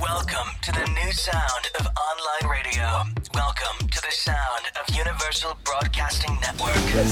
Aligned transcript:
Welcome 0.00 0.48
to 0.62 0.72
the 0.72 0.86
new 1.04 1.12
sound 1.12 1.68
of 1.78 1.86
online 1.86 2.50
radio. 2.50 3.02
Welcome 3.34 3.88
to 3.88 4.00
the 4.00 4.10
sound 4.10 4.64
of 4.80 4.94
Universal 4.96 5.58
Broadcasting 5.64 6.34
Network. 6.40 6.74
A 6.74 7.04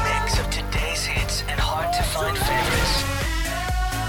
mix 0.00 0.38
of 0.38 0.48
today's 0.50 1.04
hits 1.04 1.42
and 1.42 1.60
hard 1.60 1.92
to 1.92 2.02
find 2.04 2.38
favorites. 2.38 3.04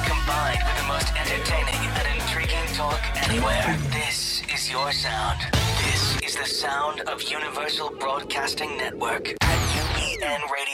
Combined 0.08 0.64
with 0.64 0.78
the 0.80 0.88
most 0.88 1.12
entertaining 1.20 1.84
and 2.00 2.08
intriguing 2.22 2.66
talk 2.76 3.02
anywhere. 3.28 3.78
This 3.92 4.42
is 4.54 4.70
your 4.72 4.92
sound. 4.94 5.42
This 5.84 6.18
is 6.24 6.36
the 6.38 6.46
sound 6.46 7.02
of 7.02 7.22
Universal 7.24 7.92
Broadcasting 8.00 8.78
Network 8.78 9.30
at 9.42 9.60
ubnradio.com. 9.76 10.69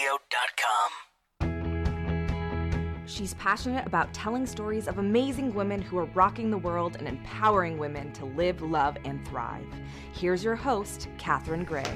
She's 3.25 3.33
passionate 3.33 3.87
about 3.87 4.13
telling 4.13 4.45
stories 4.45 4.87
of 4.87 4.99
amazing 4.99 5.51
women 5.55 5.81
who 5.81 5.97
are 5.97 6.05
rocking 6.13 6.51
the 6.51 6.59
world 6.59 6.95
and 6.97 7.07
empowering 7.07 7.79
women 7.79 8.13
to 8.13 8.25
live, 8.25 8.61
love, 8.61 8.97
and 9.03 9.27
thrive. 9.27 9.65
Here's 10.13 10.43
your 10.43 10.53
host, 10.55 11.07
Catherine 11.17 11.63
Gray. 11.63 11.91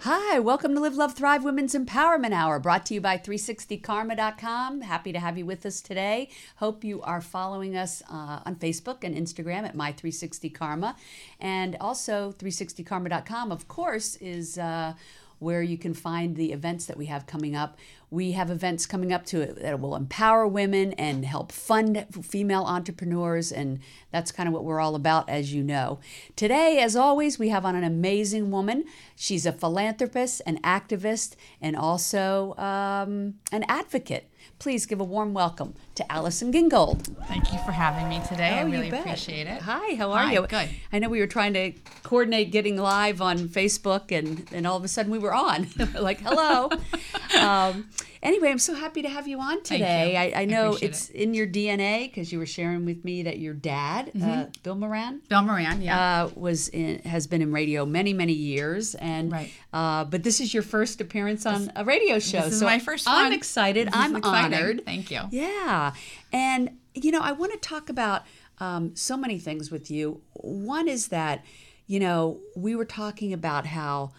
Hi, 0.00 0.40
welcome 0.40 0.74
to 0.74 0.80
Live, 0.80 0.96
Love, 0.96 1.14
Thrive 1.14 1.44
Women's 1.44 1.72
Empowerment 1.72 2.32
Hour, 2.32 2.58
brought 2.58 2.84
to 2.86 2.94
you 2.94 3.00
by 3.00 3.16
360karma.com. 3.16 4.80
Happy 4.80 5.12
to 5.12 5.20
have 5.20 5.38
you 5.38 5.46
with 5.46 5.64
us 5.64 5.80
today. 5.80 6.30
Hope 6.56 6.82
you 6.82 7.00
are 7.02 7.20
following 7.20 7.76
us 7.76 8.02
uh, 8.10 8.40
on 8.44 8.56
Facebook 8.56 9.04
and 9.04 9.16
Instagram 9.16 9.62
at 9.62 9.76
My360Karma. 9.76 10.96
And 11.38 11.76
also, 11.80 12.32
360karma.com, 12.32 13.52
of 13.52 13.68
course, 13.68 14.16
is. 14.16 14.58
Uh, 14.58 14.94
where 15.38 15.62
you 15.62 15.76
can 15.76 15.94
find 15.94 16.36
the 16.36 16.52
events 16.52 16.86
that 16.86 16.96
we 16.96 17.06
have 17.06 17.26
coming 17.26 17.54
up. 17.54 17.78
We 18.10 18.32
have 18.32 18.50
events 18.50 18.86
coming 18.86 19.12
up 19.12 19.26
to 19.26 19.40
it 19.40 19.60
that 19.60 19.80
will 19.80 19.96
empower 19.96 20.46
women 20.46 20.92
and 20.92 21.24
help 21.24 21.50
fund 21.50 22.06
female 22.22 22.64
entrepreneurs, 22.64 23.50
and 23.50 23.80
that's 24.12 24.30
kind 24.30 24.48
of 24.48 24.52
what 24.52 24.64
we're 24.64 24.80
all 24.80 24.94
about, 24.94 25.28
as 25.28 25.52
you 25.52 25.62
know. 25.64 25.98
Today, 26.36 26.78
as 26.78 26.94
always, 26.94 27.38
we 27.38 27.48
have 27.48 27.64
on 27.64 27.74
an 27.74 27.84
amazing 27.84 28.50
woman. 28.50 28.84
She's 29.16 29.46
a 29.46 29.52
philanthropist, 29.52 30.42
an 30.46 30.58
activist, 30.62 31.34
and 31.60 31.76
also 31.76 32.54
um, 32.56 33.34
an 33.50 33.64
advocate. 33.68 34.30
Please 34.58 34.86
give 34.86 35.00
a 35.00 35.04
warm 35.04 35.34
welcome 35.34 35.74
to 35.94 36.10
Allison 36.10 36.50
Gingold. 36.52 37.02
Thank 37.26 37.52
you 37.52 37.58
for 37.66 37.72
having 37.72 38.08
me 38.08 38.20
today. 38.28 38.50
I 38.50 38.62
Oh, 38.62 38.66
you 38.66 38.72
really 38.72 38.90
bet. 38.90 39.00
appreciate 39.00 39.46
it. 39.46 39.60
Hi, 39.62 39.94
how 39.96 40.10
are 40.12 40.24
Hi, 40.24 40.32
you? 40.32 40.46
good. 40.46 40.68
I 40.92 40.98
know 41.00 41.08
we 41.10 41.20
were 41.20 41.26
trying 41.26 41.52
to 41.54 41.72
coordinate 42.02 42.50
getting 42.50 42.76
live 42.76 43.20
on 43.20 43.48
Facebook, 43.48 44.16
and, 44.16 44.48
and 44.52 44.66
all 44.66 44.76
of 44.76 44.84
a 44.84 44.88
sudden 44.88 45.12
we 45.12 45.18
were 45.18 45.34
on. 45.34 45.66
like, 46.00 46.20
hello. 46.20 46.70
um, 47.40 47.88
anyway, 48.24 48.50
I'm 48.50 48.58
so 48.58 48.74
happy 48.74 49.02
to 49.02 49.08
have 49.08 49.28
you 49.28 49.38
on 49.38 49.62
today. 49.62 50.12
you. 50.12 50.18
I, 50.18 50.40
I 50.40 50.42
I 50.42 50.44
know 50.46 50.68
appreciate 50.70 50.88
it's 50.88 51.08
in 51.10 51.34
your 51.34 51.46
DNA 51.46 52.08
because 52.08 52.32
you 52.32 52.38
were 52.40 52.46
sharing 52.46 52.84
with 52.84 53.04
me 53.04 53.22
that 53.22 53.38
your 53.38 53.54
dad, 53.54 54.10
uh, 54.20 54.46
Bill 54.64 54.74
Moran, 54.74 55.20
Bill 55.28 55.42
Moran, 55.42 55.80
yeah. 55.82 56.24
uh, 56.24 56.30
was 56.34 56.68
in 56.70 56.98
has 57.00 57.26
been 57.26 57.42
in 57.42 57.52
radio 57.52 57.84
many 57.86 58.12
many 58.12 58.32
years, 58.32 58.94
and 58.96 59.30
Right. 59.30 59.52
uh, 59.72 60.04
but 60.04 60.24
this 60.24 60.40
is 60.40 60.52
your 60.52 60.62
first 60.64 61.00
appearance 61.00 61.46
on 61.46 61.70
a 61.76 61.84
radio 61.84 62.18
show. 62.18 62.40
this 62.42 62.54
is 62.54 62.58
so 62.60 62.66
my 62.66 62.78
first 62.78 63.06
One. 63.06 63.16
I'm 63.26 63.32
excited. 63.32 63.88
This 63.88 63.94
I'm 63.96 64.16
honored. 64.24 64.84
Thank 64.84 65.10
you. 65.10 65.20
Yeah. 65.30 65.94
And, 66.32 66.78
you 66.94 67.10
know, 67.12 67.20
I 67.20 67.32
want 67.32 67.52
to 67.52 67.58
talk 67.58 67.88
about 67.88 68.22
um, 68.58 68.94
so 68.96 69.16
many 69.16 69.38
things 69.38 69.70
with 69.70 69.90
you. 69.90 70.20
One 70.32 70.88
is 70.88 71.08
that, 71.08 71.44
you 71.86 72.00
know, 72.00 72.40
we 72.56 72.74
were 72.74 72.84
talking 72.84 73.32
about 73.32 73.66
how 73.66 74.12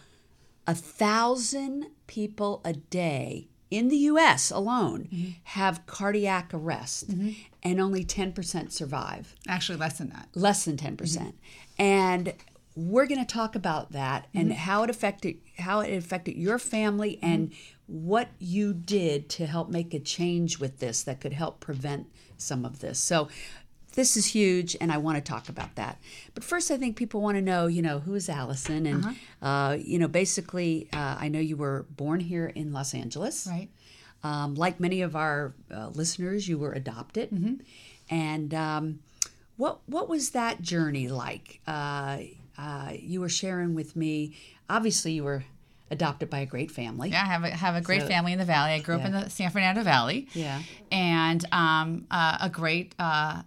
a 0.67 0.75
thousand 0.75 1.88
people 2.08 2.62
a 2.66 2.73
day 2.73 3.47
in 3.71 3.89
the 3.89 3.97
US 3.97 4.52
alone 4.52 5.08
Mm-hmm. 5.11 5.31
have 5.44 5.85
cardiac 5.85 6.52
arrest 6.53 7.09
mm-hmm. 7.09 7.31
and 7.63 7.81
only 7.81 8.03
10% 8.05 8.72
survive 8.72 9.35
Actually, 9.47 9.78
less 9.78 9.97
than 9.97 10.09
that. 10.09 10.29
less 10.35 10.66
than 10.66 10.78
10%. 10.78 10.97
percent 10.97 11.35
mm-hmm. 11.35 11.81
And 11.84 12.34
we're 12.75 13.06
going 13.06 13.25
to 13.25 13.34
talk 13.34 13.56
about 13.56 13.91
that 13.94 14.28
and 14.34 14.50
mm-hmm. 14.50 14.57
how 14.57 14.84
it 14.84 14.90
affected 14.90 15.38
how 15.59 15.79
it 15.79 15.95
affected 15.95 16.35
your 16.35 16.59
family 16.59 17.17
and 17.22 17.53
what 17.88 18.29
you 18.40 18.73
did 18.73 19.29
to 19.29 19.45
help 19.45 19.69
make 19.69 19.94
a 19.94 20.00
change 20.00 20.59
with 20.59 20.79
this 20.79 21.03
that 21.03 21.22
could 21.22 21.34
help 21.34 21.59
prevent 21.59 22.07
some 22.38 22.66
of 22.66 22.79
this. 22.79 23.00
So 23.00 23.29
this 23.95 24.16
is 24.17 24.25
huge 24.28 24.75
and 24.79 24.91
I 24.91 24.97
want 24.97 25.17
to 25.17 25.22
talk 25.22 25.50
about 25.50 25.75
that. 25.75 26.00
But 26.33 26.44
first 26.44 26.69
I 26.72 26.78
think 26.78 26.95
people 26.97 27.22
want 27.22 27.35
to 27.38 27.41
know, 27.41 27.67
you 27.67 27.81
know, 27.81 28.00
who 28.00 28.13
is 28.13 28.29
Allison 28.29 28.85
and 28.85 29.16
uh, 29.41 29.78
you 29.79 29.97
know, 30.00 30.07
basically 30.07 30.88
uh, 30.94 31.16
I 31.19 31.28
know 31.29 31.39
you 31.39 31.57
were 31.57 31.85
born 31.89 32.19
here 32.19 32.47
in 32.47 32.72
Los 32.73 32.94
Angeles. 32.94 33.47
Right. 33.50 33.69
Um, 34.23 34.55
like 34.55 34.79
many 34.79 35.01
of 35.01 35.16
our 35.16 35.53
uh, 35.72 35.89
listeners, 35.89 36.47
you 36.47 36.57
were 36.57 36.72
adopted, 36.73 37.31
and 38.09 38.53
um, 38.53 39.00
what 39.57 39.79
what 39.88 40.09
was 40.09 40.31
that 40.31 40.61
journey 40.61 41.07
like? 41.09 41.59
Uh, 41.67 42.19
uh, 42.57 42.94
you 42.97 43.22
were 43.22 43.29
sharing 43.29 43.75
with 43.75 43.95
me. 43.95 44.35
Obviously, 44.67 45.11
you 45.11 45.23
were 45.23 45.44
adopted 45.91 46.29
by 46.31 46.39
a 46.39 46.45
great 46.47 46.72
family. 46.72 47.09
Yeah, 47.11 47.22
I 47.22 47.25
have 47.25 47.44
a, 47.44 47.50
have 47.51 47.75
a 47.75 47.81
great 47.81 48.01
So- 48.01 48.07
family 48.07 48.34
in 48.34 48.39
the 48.39 48.45
Valley. 48.45 48.72
I 48.72 48.79
grew 48.79 48.95
up 48.95 49.05
in 49.05 49.11
the 49.11 49.29
San 49.29 49.51
Fernando 49.51 49.84
Valley. 49.84 50.28
Yeah. 50.34 50.61
And 50.91 51.45
um, 51.51 52.07
uh, 52.09 52.38
a 52.41 52.50
great 52.50 52.95
uh, 52.97 53.44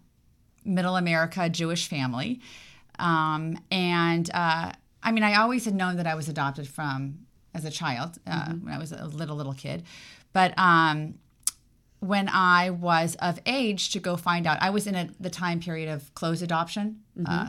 middle 0.68 0.96
America 0.96 1.48
Jewish 1.48 1.88
family. 1.88 2.40
Um, 2.98 3.58
and 3.70 4.28
uh, 4.34 4.72
I 5.02 5.12
mean, 5.12 5.24
I 5.24 5.34
always 5.36 5.64
had 5.64 5.74
known 5.74 5.96
that 5.96 6.06
I 6.06 6.14
was 6.14 6.28
adopted 6.28 6.68
from 6.68 7.26
as 7.54 7.64
a 7.64 7.70
child 7.70 8.18
uh, 8.26 8.30
Mm-hmm. 8.30 8.64
when 8.66 8.74
I 8.74 8.78
was 8.78 8.92
a 8.92 9.06
little, 9.06 9.36
little 9.36 9.54
kid. 9.54 9.82
But 10.32 10.56
um, 10.58 11.14
when 12.00 12.28
I 12.28 12.70
was 12.70 13.16
of 13.16 13.40
age 13.46 13.90
to 13.90 13.98
go 13.98 14.16
find 14.16 14.46
out, 14.46 14.58
I 14.60 14.70
was 14.70 14.86
in 14.86 14.94
a, 14.94 15.08
the 15.18 15.30
time 15.30 15.60
period 15.60 15.88
of 15.88 16.14
closed 16.14 16.42
adoption. 16.42 17.00
Uh, 17.26 17.48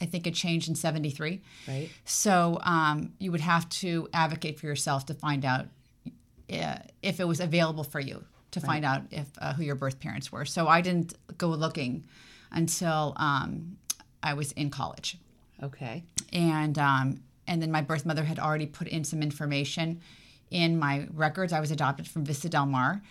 I 0.00 0.06
think 0.06 0.26
it 0.26 0.34
changed 0.34 0.68
in 0.68 0.74
73. 0.74 1.40
Right. 1.68 1.88
So 2.04 2.58
um, 2.62 3.12
you 3.18 3.30
would 3.30 3.40
have 3.40 3.68
to 3.68 4.08
advocate 4.12 4.58
for 4.58 4.66
yourself 4.66 5.06
to 5.06 5.14
find 5.14 5.44
out 5.44 5.66
uh, 6.52 6.78
if 7.02 7.20
it 7.20 7.24
was 7.28 7.40
available 7.40 7.84
for 7.84 8.00
you 8.00 8.24
to 8.50 8.60
find 8.60 8.84
out 8.84 9.02
if 9.10 9.26
uh, 9.38 9.54
who 9.54 9.62
your 9.62 9.76
birth 9.76 10.00
parents 10.00 10.30
were. 10.32 10.44
So 10.44 10.66
I 10.68 10.80
didn't 10.82 11.14
go 11.38 11.48
looking 11.48 12.04
until 12.52 13.14
um, 13.16 13.76
I 14.22 14.34
was 14.34 14.52
in 14.52 14.70
college, 14.70 15.18
Okay. 15.62 16.04
and 16.32 16.78
um, 16.78 17.22
and 17.46 17.60
then 17.60 17.70
my 17.70 17.82
birth 17.82 18.06
mother 18.06 18.24
had 18.24 18.38
already 18.38 18.66
put 18.66 18.88
in 18.88 19.04
some 19.04 19.22
information 19.22 20.00
in 20.50 20.78
my 20.78 21.06
records. 21.12 21.52
I 21.52 21.60
was 21.60 21.70
adopted 21.70 22.06
from 22.06 22.24
Vista 22.24 22.48
Del 22.48 22.66
Mar. 22.66 23.02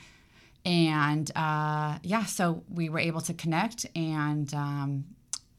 And 0.63 1.31
uh, 1.35 1.97
yeah, 2.03 2.25
so 2.25 2.63
we 2.69 2.89
were 2.89 2.99
able 2.99 3.21
to 3.21 3.33
connect, 3.33 3.87
and 3.95 4.53
um, 4.53 5.05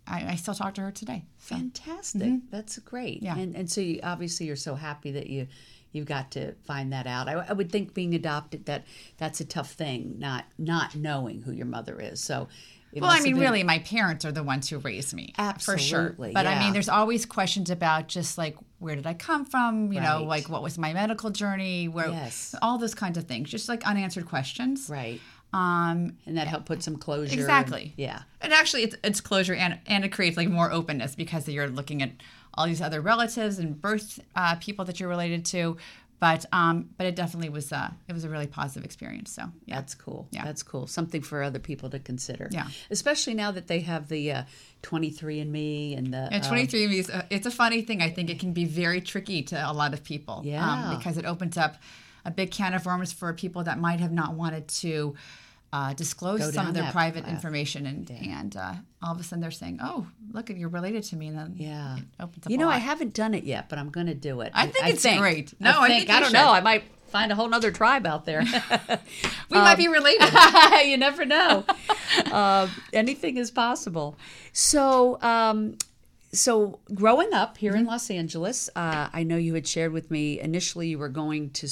I, 0.06 0.32
I 0.32 0.34
still 0.36 0.54
talk 0.54 0.74
to 0.74 0.80
her 0.82 0.92
today. 0.92 1.24
So. 1.40 1.56
Fantastic. 1.56 2.34
That's 2.52 2.78
great. 2.78 3.16
Mm-hmm. 3.16 3.24
Yeah. 3.24 3.38
And 3.38 3.56
and 3.56 3.70
so 3.70 3.80
you, 3.80 3.98
obviously 4.04 4.46
you're 4.46 4.54
so 4.54 4.76
happy 4.76 5.10
that 5.10 5.26
you 5.28 5.48
you've 5.90 6.06
got 6.06 6.30
to 6.32 6.52
find 6.64 6.92
that 6.92 7.08
out. 7.08 7.28
I, 7.28 7.32
I 7.48 7.52
would 7.52 7.72
think 7.72 7.94
being 7.94 8.14
adopted 8.14 8.66
that 8.66 8.84
that's 9.18 9.40
a 9.40 9.44
tough 9.44 9.72
thing, 9.72 10.16
not 10.18 10.44
not 10.56 10.94
knowing 10.94 11.42
who 11.42 11.52
your 11.52 11.66
mother 11.66 12.00
is. 12.00 12.20
So. 12.22 12.48
Well, 13.00 13.10
I 13.10 13.20
mean, 13.20 13.34
been- 13.34 13.40
really, 13.40 13.62
my 13.62 13.78
parents 13.78 14.24
are 14.24 14.32
the 14.32 14.42
ones 14.42 14.68
who 14.68 14.78
raised 14.78 15.14
me, 15.14 15.32
for 15.60 15.78
sure. 15.78 16.00
Absolutely, 16.00 16.32
But 16.32 16.46
I 16.46 16.58
mean, 16.58 16.72
there's 16.72 16.88
always 16.90 17.24
questions 17.24 17.70
about 17.70 18.08
just 18.08 18.36
like 18.38 18.56
where 18.80 18.96
did 18.96 19.06
I 19.06 19.14
come 19.14 19.44
from? 19.44 19.92
You 19.92 20.00
know, 20.00 20.24
like 20.24 20.48
what 20.48 20.62
was 20.62 20.76
my 20.76 20.92
medical 20.92 21.30
journey? 21.30 21.88
Where 21.88 22.08
Yes. 22.10 22.54
all 22.60 22.78
those 22.78 22.94
kinds 22.94 23.16
of 23.16 23.24
things, 23.24 23.48
just 23.50 23.68
like 23.68 23.86
unanswered 23.86 24.26
questions. 24.26 24.88
Right. 24.90 25.20
Um, 25.52 26.16
And 26.26 26.36
that 26.38 26.48
helped 26.48 26.66
put 26.66 26.82
some 26.82 26.96
closure. 26.96 27.32
and- 27.32 27.40
Exactly. 27.40 27.92
yeah. 27.96 28.22
and 28.40 28.52
actually, 28.52 28.82
it's, 28.84 28.96
it's 29.04 29.20
closure 29.20 29.54
and 29.54 29.78
and 29.86 30.04
it 30.04 30.08
creates 30.10 30.36
like 30.36 30.48
more 30.48 30.72
openness 30.72 31.14
because 31.14 31.46
you're 31.48 31.68
looking 31.68 32.02
at 32.02 32.10
all 32.54 32.66
these 32.66 32.82
other 32.82 33.00
relatives 33.00 33.58
and 33.58 33.80
birth 33.80 34.18
uh, 34.36 34.56
people 34.56 34.84
that 34.84 34.98
you're 35.00 35.08
related 35.08 35.44
to. 35.46 35.76
But 36.22 36.46
um, 36.52 36.90
but 36.96 37.08
it 37.08 37.16
definitely 37.16 37.48
was 37.48 37.72
uh, 37.72 37.90
it 38.06 38.12
was 38.12 38.22
a 38.22 38.28
really 38.28 38.46
positive 38.46 38.84
experience. 38.84 39.32
So 39.32 39.42
yeah. 39.66 39.74
That's 39.74 39.96
cool. 39.96 40.28
Yeah. 40.30 40.44
That's 40.44 40.62
cool. 40.62 40.86
Something 40.86 41.20
for 41.20 41.42
other 41.42 41.58
people 41.58 41.90
to 41.90 41.98
consider. 41.98 42.48
Yeah. 42.52 42.68
Especially 42.92 43.34
now 43.34 43.50
that 43.50 43.66
they 43.66 43.80
have 43.80 44.06
the 44.08 44.30
uh, 44.30 44.42
23andMe 44.84 45.98
and 45.98 46.14
the. 46.14 46.28
Yeah, 46.30 46.38
uh, 46.38 46.48
23 46.48 46.86
andme 46.86 46.98
is 46.98 47.08
a, 47.08 47.26
it's 47.28 47.46
a 47.46 47.50
funny 47.50 47.82
thing. 47.82 48.00
I 48.02 48.08
think 48.10 48.30
it 48.30 48.38
can 48.38 48.52
be 48.52 48.64
very 48.64 49.00
tricky 49.00 49.42
to 49.50 49.56
a 49.68 49.72
lot 49.72 49.94
of 49.94 50.04
people. 50.04 50.34
um, 50.38 50.44
Yeah. 50.44 50.94
because 50.96 51.18
it 51.18 51.24
opens 51.24 51.56
up 51.58 51.76
a 52.24 52.30
big 52.30 52.52
can 52.52 52.72
of 52.74 52.86
worms 52.86 53.12
for 53.12 53.32
people 53.32 53.64
that 53.64 53.80
might 53.80 53.98
have 53.98 54.12
not 54.12 54.34
wanted 54.34 54.68
to 54.68 55.16
uh, 55.72 55.94
disclose 55.94 56.52
some 56.54 56.66
of 56.68 56.74
their 56.74 56.90
private 56.92 57.24
path. 57.24 57.32
information, 57.32 57.86
and 57.86 58.10
and 58.10 58.56
uh, 58.56 58.74
all 59.02 59.12
of 59.14 59.20
a 59.20 59.22
sudden 59.22 59.40
they're 59.40 59.50
saying, 59.50 59.78
"Oh, 59.82 60.06
look, 60.32 60.50
you're 60.50 60.68
related 60.68 61.02
to 61.04 61.16
me," 61.16 61.28
and 61.28 61.38
then 61.38 61.54
Yeah. 61.56 61.96
it 61.96 62.02
opens 62.20 62.46
up. 62.46 62.50
You 62.52 62.58
know, 62.58 62.68
I 62.68 62.78
haven't 62.78 63.14
done 63.14 63.32
it 63.34 63.44
yet, 63.44 63.68
but 63.68 63.78
I'm 63.78 63.88
going 63.90 64.06
to 64.08 64.14
do 64.14 64.40
it. 64.42 64.52
I 64.54 64.66
think 64.66 64.86
it's 64.88 65.06
great. 65.18 65.54
No, 65.60 65.70
I 65.70 65.84
I 65.84 65.88
think. 65.88 66.06
think 66.06 66.10
I 66.16 66.20
don't 66.20 66.28
should. 66.30 66.34
know. 66.34 66.50
I 66.50 66.60
might 66.60 66.84
find 67.08 67.30
a 67.32 67.34
whole 67.34 67.48
nother 67.48 67.70
tribe 67.70 68.06
out 68.06 68.24
there. 68.26 68.42
we 69.50 69.56
might 69.58 69.76
be 69.76 69.88
related. 69.88 70.28
you 70.86 70.96
never 70.96 71.24
know. 71.24 71.64
uh, 72.30 72.68
anything 72.92 73.36
is 73.38 73.50
possible. 73.50 74.16
So, 74.52 75.20
um, 75.22 75.76
so 76.32 76.80
growing 76.94 77.32
up 77.34 77.58
here 77.58 77.74
in 77.76 77.84
Los 77.84 78.10
Angeles, 78.10 78.68
uh, 78.76 79.08
I 79.12 79.22
know 79.22 79.36
you 79.36 79.54
had 79.54 79.66
shared 79.66 79.92
with 79.92 80.10
me 80.10 80.40
initially 80.40 80.88
you 80.88 80.98
were 80.98 81.08
going 81.10 81.50
to 81.50 81.68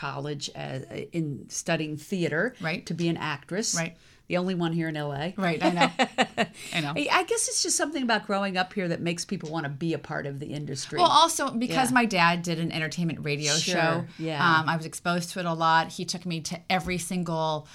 college 0.00 0.50
as, 0.54 0.84
in 1.12 1.44
studying 1.48 1.96
theater, 1.96 2.54
Right. 2.60 2.84
to 2.86 2.94
be 2.94 3.08
an 3.08 3.16
actress, 3.16 3.74
Right. 3.74 3.96
The 4.28 4.36
only 4.36 4.54
one 4.54 4.72
here 4.72 4.88
in 4.88 4.94
LA, 4.94 5.32
Right, 5.36 5.60
I 5.60 5.70
know. 5.70 5.90
I 6.72 6.80
know. 6.80 6.92
I 6.96 7.08
I 7.10 7.22
guess 7.24 7.48
it's 7.48 7.64
just 7.64 7.76
something 7.76 8.02
about 8.04 8.26
growing 8.28 8.56
up 8.56 8.72
here 8.72 8.86
that 8.86 9.00
makes 9.00 9.24
people 9.24 9.50
want 9.50 9.64
to 9.64 9.70
be 9.70 9.92
a 9.92 9.98
part 9.98 10.24
of 10.24 10.38
the 10.38 10.46
industry. 10.60 10.98
Well, 11.00 11.10
also 11.10 11.50
because 11.50 11.90
Yeah. 11.90 11.94
my 12.00 12.04
dad 12.04 12.42
did 12.42 12.60
an 12.60 12.70
entertainment 12.70 13.18
radio 13.24 13.52
Sure, 13.54 13.74
show. 13.74 14.04
yeah. 14.20 14.38
Um, 14.60 14.68
I 14.68 14.76
was 14.76 14.86
exposed 14.86 15.30
to 15.32 15.40
it 15.40 15.46
a 15.46 15.52
lot. 15.52 15.88
He 15.98 16.04
took 16.04 16.24
me 16.26 16.40
to 16.42 16.60
every 16.70 16.96
single 16.98 17.66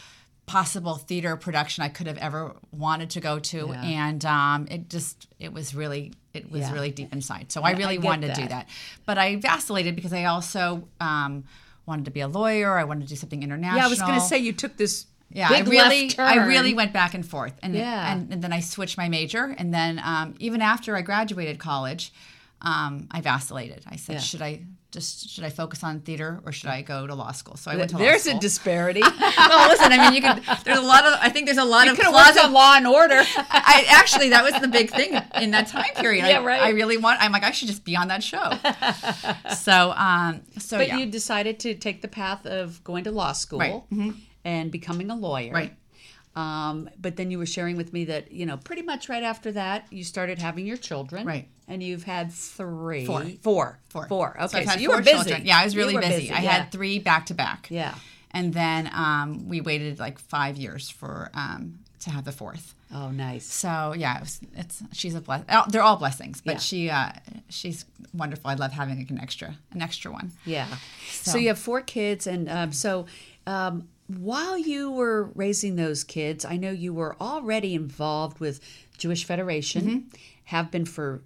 possible 0.46 0.96
theater 0.96 1.36
production 1.36 1.84
I 1.84 1.90
could 1.90 2.08
have 2.08 2.20
ever 2.20 2.56
wanted 2.72 3.10
to 3.12 3.20
go 3.20 3.40
to, 3.40 3.58
Yeah. 3.74 3.82
and 3.84 4.24
um, 4.26 4.68
it 4.72 4.90
just 4.90 5.28
it 5.40 5.52
was 5.52 5.76
really 5.76 6.14
it 6.34 6.50
was 6.52 6.62
Yeah. 6.62 6.72
really 6.74 6.92
deep 6.92 7.12
inside. 7.12 7.52
So 7.52 7.64
I 7.64 7.70
I 7.70 7.72
really 7.74 7.98
get 7.98 8.06
wanted 8.06 8.28
to 8.30 8.42
do 8.42 8.48
that. 8.48 8.50
that, 8.50 8.70
but 9.06 9.18
I 9.18 9.36
vacillated 9.38 9.94
because 9.96 10.14
I 10.14 10.24
also 10.26 10.88
um, 11.02 11.44
wanted 11.86 12.06
to 12.06 12.12
be 12.12 12.20
a 12.22 12.28
lawyer. 12.28 12.78
I 12.78 12.84
wanted 12.84 13.04
to 13.04 13.08
do 13.10 13.16
something 13.16 13.44
international. 13.44 13.78
yeah, 13.80 13.86
I 13.86 13.90
was 13.90 14.00
going 14.02 14.14
to 14.16 14.20
say 14.22 14.38
you 14.40 14.54
took 14.54 14.78
this 14.78 15.06
Yeah, 15.30 15.50
big 15.50 15.68
I 15.68 15.70
really, 15.70 16.18
I 16.18 16.46
really 16.48 16.74
went 16.74 16.94
back 16.94 17.14
and 17.14 17.26
forth, 17.26 17.54
and 17.64 17.74
Yeah. 17.76 18.12
and, 18.14 18.32
and 18.32 18.42
then 18.42 18.54
I 18.54 18.60
switched 18.60 18.98
my 18.98 19.10
major, 19.10 19.56
and 19.58 19.74
then 19.74 20.00
um, 20.04 20.36
even 20.40 20.62
after 20.62 20.96
I 20.96 21.02
graduated 21.02 21.60
college, 21.60 22.14
um, 22.62 23.08
I 23.12 23.22
vacillated. 23.22 23.84
I 23.88 23.96
said, 23.98 24.14
Yeah. 24.16 24.20
should 24.22 24.42
I 24.42 24.62
just 24.96 25.30
should 25.30 25.44
I 25.44 25.50
focus 25.52 25.84
on 25.84 26.00
theater 26.00 26.40
or 26.46 26.52
should 26.52 26.70
I 26.70 26.82
go 26.82 27.06
to 27.06 27.14
law 27.14 27.32
school? 27.32 27.56
So 27.58 27.70
I 27.70 27.76
went 27.76 27.92
to 27.92 27.98
law 27.98 28.00
school. 28.00 28.08
There's 28.10 28.24
school. 28.24 28.38
a 28.38 28.42
disparity. 28.42 29.02
well, 29.38 29.70
listen, 29.70 29.92
I 29.92 29.98
mean, 30.10 30.14
you 30.14 30.22
could. 30.28 30.42
There's 30.64 30.80
a 30.80 30.82
lot 30.82 31.06
of. 31.06 31.14
I 31.22 31.30
think 31.30 31.46
there's 31.46 31.60
a 31.60 31.64
lot 31.64 31.88
of 31.88 31.98
You 31.98 32.04
Could 32.04 32.12
worked 32.12 32.24
closet 32.34 32.46
on 32.46 32.54
Law 32.54 32.74
and 32.78 32.88
Order. 32.88 33.22
I 33.76 33.86
actually 33.90 34.30
that 34.30 34.44
was 34.44 34.60
the 34.62 34.68
big 34.68 34.90
thing 34.90 35.12
in 35.40 35.52
that 35.52 35.68
time 35.68 35.94
period. 35.96 36.26
Yeah, 36.26 36.40
I, 36.40 36.44
right. 36.44 36.62
I 36.62 36.70
really 36.70 36.98
want. 36.98 37.22
I'm 37.22 37.32
like 37.32 37.44
I 37.44 37.52
should 37.52 37.68
just 37.68 37.86
be 37.86 37.96
on 37.96 38.08
that 38.08 38.24
show. 38.24 38.50
so 39.56 39.92
um, 39.92 40.42
so 40.58 40.78
But 40.78 40.88
yeah. 40.88 40.98
you 40.98 41.06
decided 41.06 41.60
to 41.62 41.76
take 41.76 42.02
the 42.02 42.08
path 42.08 42.46
of 42.46 42.84
going 42.84 43.04
to 43.04 43.12
law 43.12 43.34
school 43.34 43.60
Right. 43.60 43.74
Mm-hmm. 43.74 44.12
and 44.44 44.72
becoming 44.72 45.10
a 45.12 45.16
lawyer. 45.16 45.54
Right. 45.54 45.74
Um, 46.36 46.90
but 47.00 47.16
then 47.16 47.32
you 47.32 47.38
were 47.38 47.46
sharing 47.46 47.78
with 47.78 47.94
me 47.94 48.06
that, 48.06 48.32
you 48.32 48.46
know, 48.46 48.58
pretty 48.58 48.82
much 48.82 49.08
right 49.08 49.24
after 49.24 49.52
that, 49.54 49.88
you 49.90 50.04
started 50.04 50.40
having 50.40 50.66
your 50.68 50.78
children. 50.78 51.26
Right. 51.26 51.48
And 51.68 51.82
you've 51.82 52.04
had 52.04 52.32
three. 52.32 53.06
Four. 53.06 53.26
Four. 53.42 53.80
Four. 53.90 54.08
Four. 54.08 54.42
Okay. 54.44 54.66
So, 54.66 54.72
I've 54.72 54.82
you 54.82 54.90
four 54.90 54.98
were 54.98 55.02
busy. 55.02 55.16
children. 55.16 55.46
Yeah, 55.46 55.60
I 55.60 55.64
was 55.64 55.76
really 55.76 55.96
were 55.96 56.02
busy. 56.02 56.32
I 56.32 56.42
yeah. 56.42 56.52
had 56.52 56.72
three 56.72 57.00
back 57.00 57.28
to 57.28 57.34
back. 57.34 57.68
Yeah. 57.72 57.96
And 58.32 58.54
then 58.54 58.90
um, 58.94 59.48
we 59.48 59.62
waited 59.62 59.98
like 59.98 60.20
five 60.20 60.58
years 60.58 60.90
for 60.90 61.32
um, 61.34 61.80
to 62.02 62.10
have 62.10 62.26
the 62.26 62.32
fourth. 62.34 62.76
Oh, 62.94 63.10
nice. 63.10 63.46
So 63.46 63.94
yeah, 63.98 64.18
it 64.18 64.22
was, 64.22 64.40
it's 64.56 64.84
she's 64.92 65.16
a 65.16 65.22
bless. 65.22 65.44
They're 65.70 65.82
all 65.82 65.96
blessings, 65.98 66.42
but 66.42 66.56
Yeah. 66.56 66.60
she 66.60 66.90
uh, 66.90 67.10
she's 67.50 67.86
wonderful. 68.14 68.50
I 68.50 68.54
love 68.54 68.74
having 68.74 69.06
an 69.10 69.20
extra 69.20 69.56
an 69.72 69.82
extra 69.82 70.12
one. 70.12 70.32
Yeah. 70.46 70.68
So, 71.10 71.32
So- 71.32 71.38
you 71.38 71.48
have 71.48 71.60
four 71.60 71.82
kids, 71.82 72.28
and 72.28 72.48
um, 72.50 72.72
so 72.72 73.08
um, 73.48 73.88
while 74.08 74.58
you 74.58 74.92
were 74.92 75.26
raising 75.36 75.76
those 75.76 76.04
kids, 76.04 76.46
I 76.46 76.58
know 76.58 76.72
you 76.72 76.94
were 76.94 77.16
already 77.22 77.74
involved 77.76 78.40
with 78.40 78.60
Jewish 78.98 79.26
Federation, 79.26 80.10
have 80.46 80.70
been 80.72 80.86
for 80.86 81.22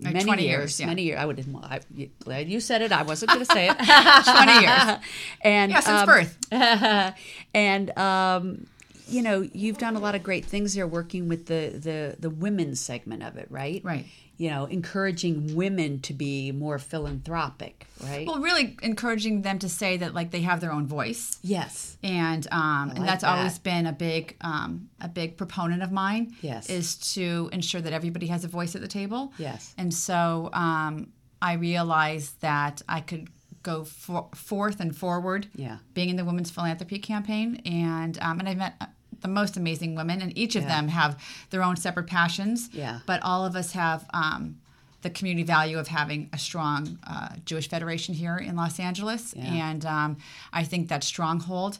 Like 0.00 0.14
many 0.14 0.24
20 0.24 0.42
years. 0.42 0.58
years, 0.58 0.80
yeah. 0.80 0.86
Many 0.86 1.02
years. 1.02 1.18
I 1.18 1.26
would. 1.26 1.44
I, 1.62 1.80
glad 2.20 2.48
you 2.48 2.60
said 2.60 2.80
it. 2.82 2.92
I 2.92 3.02
wasn't 3.02 3.30
going 3.32 3.44
to 3.44 3.52
say 3.52 3.68
it. 3.68 3.76
Twenty 4.24 4.60
years. 4.60 4.98
and 5.42 5.72
Yeah, 5.72 5.80
since 5.80 6.00
um, 6.00 6.06
birth. 6.06 6.38
and 7.54 7.98
um, 7.98 8.66
you 9.12 9.22
know, 9.22 9.48
you've 9.52 9.78
done 9.78 9.96
a 9.96 10.00
lot 10.00 10.14
of 10.14 10.22
great 10.22 10.44
things 10.44 10.74
there, 10.74 10.86
working 10.86 11.28
with 11.28 11.46
the 11.46 11.70
the 11.74 12.16
the 12.18 12.30
women's 12.30 12.80
segment 12.80 13.22
of 13.22 13.36
it, 13.36 13.46
right? 13.50 13.80
Right. 13.84 14.06
You 14.38 14.50
know, 14.50 14.64
encouraging 14.64 15.54
women 15.54 16.00
to 16.00 16.14
be 16.14 16.50
more 16.52 16.78
philanthropic, 16.78 17.86
right? 18.02 18.26
Well, 18.26 18.40
really 18.40 18.76
encouraging 18.82 19.42
them 19.42 19.58
to 19.60 19.68
say 19.68 19.98
that 19.98 20.14
like 20.14 20.30
they 20.32 20.40
have 20.40 20.60
their 20.60 20.72
own 20.72 20.86
voice. 20.86 21.38
yes. 21.42 21.96
and 22.02 22.48
um, 22.50 22.88
like 22.88 22.98
and 22.98 23.06
that's 23.06 23.22
that. 23.22 23.38
always 23.38 23.58
been 23.58 23.86
a 23.86 23.92
big 23.92 24.36
um, 24.40 24.88
a 25.00 25.08
big 25.08 25.36
proponent 25.36 25.82
of 25.82 25.92
mine. 25.92 26.34
Yes. 26.40 26.68
is 26.70 26.96
to 27.14 27.50
ensure 27.52 27.80
that 27.82 27.92
everybody 27.92 28.26
has 28.28 28.44
a 28.44 28.48
voice 28.48 28.74
at 28.74 28.80
the 28.80 28.88
table. 28.88 29.32
Yes. 29.38 29.74
and 29.78 29.92
so 29.92 30.50
um, 30.52 31.12
I 31.40 31.52
realized 31.54 32.40
that 32.40 32.82
I 32.88 33.00
could 33.00 33.28
go 33.62 33.84
for, 33.84 34.28
forth 34.34 34.80
and 34.80 34.96
forward. 34.96 35.46
Yeah. 35.54 35.78
being 35.94 36.08
in 36.08 36.16
the 36.16 36.24
Women's 36.24 36.50
Philanthropy 36.50 36.98
Campaign, 36.98 37.62
and 37.64 38.18
um, 38.20 38.40
and 38.40 38.48
I 38.48 38.54
met. 38.54 38.74
The 39.22 39.28
most 39.28 39.56
amazing 39.56 39.94
women, 39.94 40.20
and 40.20 40.36
each 40.36 40.56
of 40.56 40.64
Yeah. 40.64 40.68
them 40.80 40.88
have 40.88 41.16
their 41.50 41.62
own 41.62 41.76
separate 41.76 42.06
passions. 42.08 42.68
Yeah. 42.72 43.00
But 43.06 43.22
all 43.22 43.44
of 43.46 43.54
us 43.56 43.72
have 43.72 44.04
um, 44.12 44.58
the 45.02 45.10
community 45.10 45.44
value 45.44 45.78
of 45.78 45.88
having 45.88 46.28
a 46.32 46.38
strong 46.38 46.98
uh, 47.04 47.28
Jewish 47.44 47.68
Federation 47.68 48.14
here 48.14 48.36
in 48.36 48.54
Los 48.56 48.78
Angeles, 48.78 49.34
Yeah. 49.36 49.70
and 49.70 49.84
um, 49.86 50.16
I 50.52 50.64
think 50.64 50.88
that 50.88 51.02
stronghold 51.04 51.78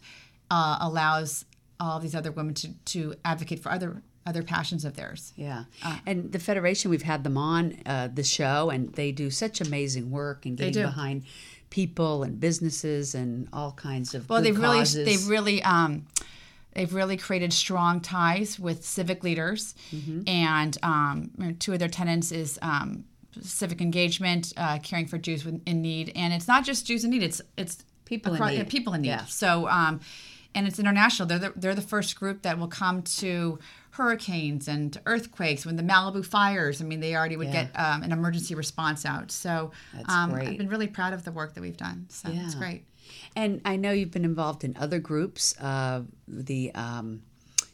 uh, 0.50 0.78
allows 0.80 1.44
all 1.80 1.98
these 2.00 2.14
other 2.14 2.30
women 2.32 2.54
to, 2.54 2.68
to 2.86 3.14
advocate 3.24 3.60
for 3.60 3.70
other 3.72 4.02
other 4.24 4.44
passions 4.44 4.84
of 4.84 4.94
theirs. 4.94 5.32
Yeah, 5.34 5.64
Uh. 5.82 5.98
and 6.06 6.30
the 6.30 6.38
federation 6.38 6.92
we've 6.92 7.02
had 7.02 7.24
them 7.24 7.36
on 7.36 7.74
uh, 7.84 8.08
the 8.14 8.22
show, 8.22 8.70
and 8.70 8.92
they 8.92 9.10
do 9.10 9.30
such 9.30 9.60
amazing 9.60 10.12
work 10.12 10.46
and 10.46 10.56
getting 10.56 10.80
behind 10.84 11.24
people 11.70 12.22
and 12.22 12.38
businesses 12.38 13.16
and 13.16 13.48
all 13.52 13.72
kinds 13.72 14.14
of 14.14 14.28
Well, 14.30 14.40
they've 14.40 14.56
really 14.56 14.84
they've 14.84 15.26
really 15.26 15.60
um, 15.64 16.06
they've 16.74 16.92
really 16.92 17.16
created 17.16 17.52
strong 17.52 18.00
ties 18.00 18.58
with 18.58 18.84
civic 18.84 19.22
leaders, 19.24 19.74
Mm-hmm. 19.94 20.22
and 20.28 20.78
um, 20.82 21.56
two 21.58 21.72
of 21.72 21.78
their 21.78 21.88
tenants 21.88 22.32
is. 22.32 22.58
Um, 22.62 23.04
civic 23.40 23.80
engagement, 23.80 24.52
uh, 24.58 24.78
caring 24.82 25.06
for 25.06 25.16
Jews 25.16 25.46
in 25.46 25.80
need, 25.80 26.12
and 26.14 26.34
it's 26.34 26.46
not 26.46 26.66
just 26.66 26.86
Jews 26.86 27.02
in 27.02 27.10
need; 27.12 27.22
it's 27.22 27.40
it's 27.56 27.82
People 28.04 28.34
in 28.34 28.46
need. 28.58 28.68
people 28.68 28.92
in 28.92 29.00
need. 29.00 29.08
Yeah. 29.08 29.24
So, 29.24 29.66
um, 29.68 30.00
and 30.54 30.66
it's 30.66 30.78
international. 30.78 31.26
They're 31.28 31.38
the, 31.38 31.52
they're 31.56 31.74
the 31.74 31.80
first 31.80 32.14
group 32.20 32.42
that 32.42 32.58
will 32.58 32.68
come 32.68 33.00
to 33.20 33.58
hurricanes 33.92 34.68
and 34.68 35.00
earthquakes. 35.06 35.64
When 35.64 35.76
the 35.76 35.82
Malibu 35.82 36.22
fires, 36.24 36.82
I 36.82 36.84
mean, 36.84 37.00
they 37.00 37.16
already 37.16 37.38
would 37.38 37.46
Yeah. 37.48 37.64
get 37.64 37.80
um, 37.80 38.02
an 38.02 38.12
emergency 38.12 38.54
response 38.54 39.06
out. 39.06 39.30
So, 39.30 39.72
um. 40.10 40.34
I've 40.34 40.58
been 40.58 40.68
really 40.68 40.88
proud 40.88 41.14
of 41.14 41.24
the 41.24 41.32
work 41.32 41.54
that 41.54 41.62
we've 41.62 41.76
done. 41.76 42.06
So 42.10 42.28
it's 42.30 42.54
great. 42.54 42.84
And 43.34 43.60
I 43.64 43.76
know 43.76 43.92
you've 43.92 44.10
been 44.10 44.24
involved 44.24 44.64
in 44.64 44.76
other 44.76 44.98
groups, 44.98 45.58
uh, 45.60 46.02
the 46.28 46.72
um, 46.74 47.22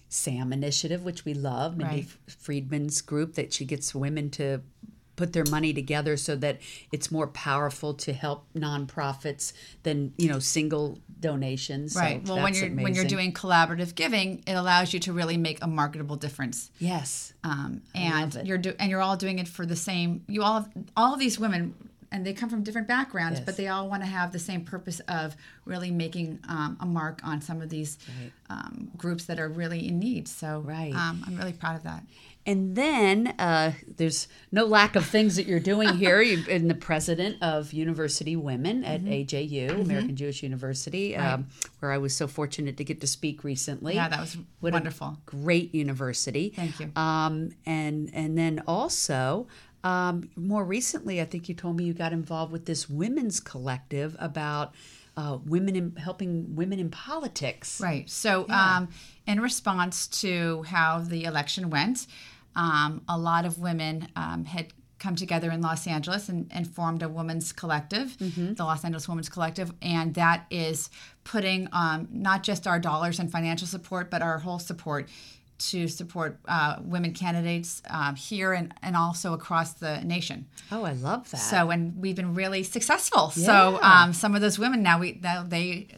SAM 0.08 0.52
initiative, 0.52 1.04
which 1.04 1.24
we 1.24 1.34
love, 1.34 1.76
Mindy 1.76 1.96
Right. 2.00 2.08
Friedman's 2.28 3.02
group, 3.02 3.34
that 3.34 3.52
she 3.52 3.64
gets 3.64 3.94
women 3.94 4.30
to 4.30 4.60
put 5.16 5.32
their 5.32 5.44
money 5.46 5.72
together 5.72 6.16
so 6.16 6.36
that 6.36 6.60
it's 6.92 7.10
more 7.10 7.26
powerful 7.26 7.92
to 7.92 8.12
help 8.12 8.46
nonprofits 8.54 9.52
than 9.82 10.12
you 10.16 10.28
know 10.28 10.38
single 10.38 10.96
donations. 11.18 11.94
So 11.94 12.00
Right. 12.00 12.22
well, 12.24 12.40
when 12.40 12.54
you're 12.54 12.70
when 12.70 12.94
you're 12.94 13.04
doing 13.04 13.32
collaborative 13.32 13.96
giving, 13.96 14.44
it 14.46 14.52
allows 14.52 14.92
you 14.92 15.00
to 15.00 15.12
really 15.12 15.36
make 15.36 15.58
a 15.60 15.66
marketable 15.66 16.14
difference. 16.14 16.70
yes, 16.78 17.32
Um, 17.42 17.82
and 17.96 18.32
you're 18.44 18.58
do 18.58 18.74
and 18.78 18.90
you're 18.90 19.00
all 19.02 19.16
doing 19.16 19.40
it 19.40 19.48
for 19.48 19.66
the 19.66 19.74
same. 19.74 20.22
You 20.28 20.44
all 20.44 20.68
all 20.96 21.14
of 21.14 21.18
these 21.18 21.36
women, 21.36 21.74
and 22.10 22.24
they 22.24 22.32
come 22.32 22.48
from 22.48 22.62
different 22.62 22.88
backgrounds, 22.88 23.38
Yes. 23.38 23.46
but 23.46 23.56
they 23.56 23.68
all 23.68 23.88
want 23.88 24.02
to 24.02 24.08
have 24.08 24.32
the 24.32 24.38
same 24.38 24.64
purpose 24.64 25.00
of 25.08 25.36
really 25.64 25.90
making 25.90 26.38
um, 26.48 26.76
a 26.80 26.86
mark 26.86 27.20
on 27.22 27.40
some 27.42 27.60
of 27.60 27.68
these 27.68 27.98
um, 28.48 28.90
groups 28.96 29.24
that 29.26 29.38
are 29.38 29.48
really 29.48 29.86
in 29.86 29.98
need. 29.98 30.26
So, 30.28 30.60
Right. 30.60 30.94
um, 30.94 31.22
I'm 31.26 31.36
really 31.36 31.52
proud 31.52 31.76
of 31.76 31.82
that. 31.84 32.04
And 32.46 32.74
then 32.74 33.34
uh, 33.38 33.72
there's 33.98 34.26
no 34.50 34.64
lack 34.64 34.96
of 34.96 35.04
things 35.04 35.36
that 35.36 35.44
you're 35.46 35.60
doing 35.60 35.96
here. 35.96 36.22
You've 36.22 36.46
been 36.46 36.66
the 36.68 36.74
president 36.74 37.42
of 37.42 37.74
University 37.74 38.36
Women 38.36 38.84
at 38.84 39.02
AJU, 39.02 39.82
American 39.82 40.16
Jewish 40.16 40.42
University, 40.42 41.14
um, 41.14 41.48
where 41.80 41.92
I 41.92 41.98
was 41.98 42.16
so 42.16 42.26
fortunate 42.26 42.78
to 42.78 42.84
get 42.84 43.02
to 43.02 43.06
speak 43.06 43.44
recently. 43.44 43.96
Yeah, 43.96 44.08
that 44.08 44.20
was 44.20 44.38
What 44.60 44.72
wonderful. 44.72 45.18
great 45.26 45.74
university. 45.74 46.54
Thank 46.56 46.80
you. 46.80 46.90
Um, 46.96 47.50
and 47.66 48.08
and 48.14 48.38
then 48.38 48.62
also. 48.66 49.46
Um, 49.84 50.30
more 50.36 50.64
recently, 50.64 51.20
I 51.20 51.24
think 51.24 51.48
you 51.48 51.54
told 51.54 51.76
me 51.76 51.84
you 51.84 51.94
got 51.94 52.12
involved 52.12 52.52
with 52.52 52.66
this 52.66 52.88
women's 52.88 53.40
collective 53.40 54.16
about 54.18 54.74
uh, 55.16 55.38
women 55.46 55.76
in, 55.76 55.96
helping 55.96 56.54
women 56.54 56.78
in 56.78 56.90
politics. 56.90 57.80
Right. 57.80 58.08
So, 58.08 58.46
um, 58.48 58.88
in 59.26 59.40
response 59.40 60.06
to 60.22 60.62
how 60.64 61.00
the 61.00 61.24
election 61.24 61.70
went, 61.70 62.06
um, 62.54 63.02
a 63.08 63.18
lot 63.18 63.44
of 63.44 63.58
women 63.58 64.08
um, 64.16 64.44
had 64.44 64.72
come 64.98 65.14
together 65.14 65.50
in 65.50 65.60
Los 65.60 65.86
Angeles 65.86 66.28
and, 66.28 66.50
and 66.50 66.66
formed 66.68 67.02
a 67.02 67.08
women's 67.08 67.52
collective, 67.52 68.16
the 68.56 68.64
Los 68.64 68.84
Angeles 68.84 69.08
Women's 69.08 69.28
Collective, 69.28 69.72
and 69.80 70.14
that 70.14 70.46
is 70.50 70.90
putting 71.24 71.68
um, 71.72 72.08
not 72.10 72.42
just 72.42 72.66
our 72.66 72.80
dollars 72.80 73.20
and 73.20 73.30
financial 73.30 73.66
support, 73.66 74.10
but 74.10 74.22
our 74.22 74.38
whole 74.38 74.58
support 74.58 75.08
to 75.58 75.88
support 75.88 76.38
uh, 76.46 76.76
women 76.82 77.12
candidates 77.12 77.82
um, 77.90 78.14
here 78.14 78.52
and, 78.52 78.72
and 78.82 78.96
also 78.96 79.32
across 79.34 79.72
the 79.74 80.00
nation. 80.02 80.46
Oh, 80.70 80.84
I 80.84 80.92
love 80.92 81.30
that. 81.32 81.38
So, 81.38 81.70
and 81.70 81.96
we've 82.00 82.14
been 82.16 82.34
really 82.34 82.62
successful. 82.62 83.30
So, 83.30 83.78
um, 83.82 84.12
some 84.12 84.34
of 84.34 84.40
those 84.40 84.58
women 84.58 84.82
now 84.82 84.98
we 85.00 85.18
now 85.22 85.42
they 85.42 85.88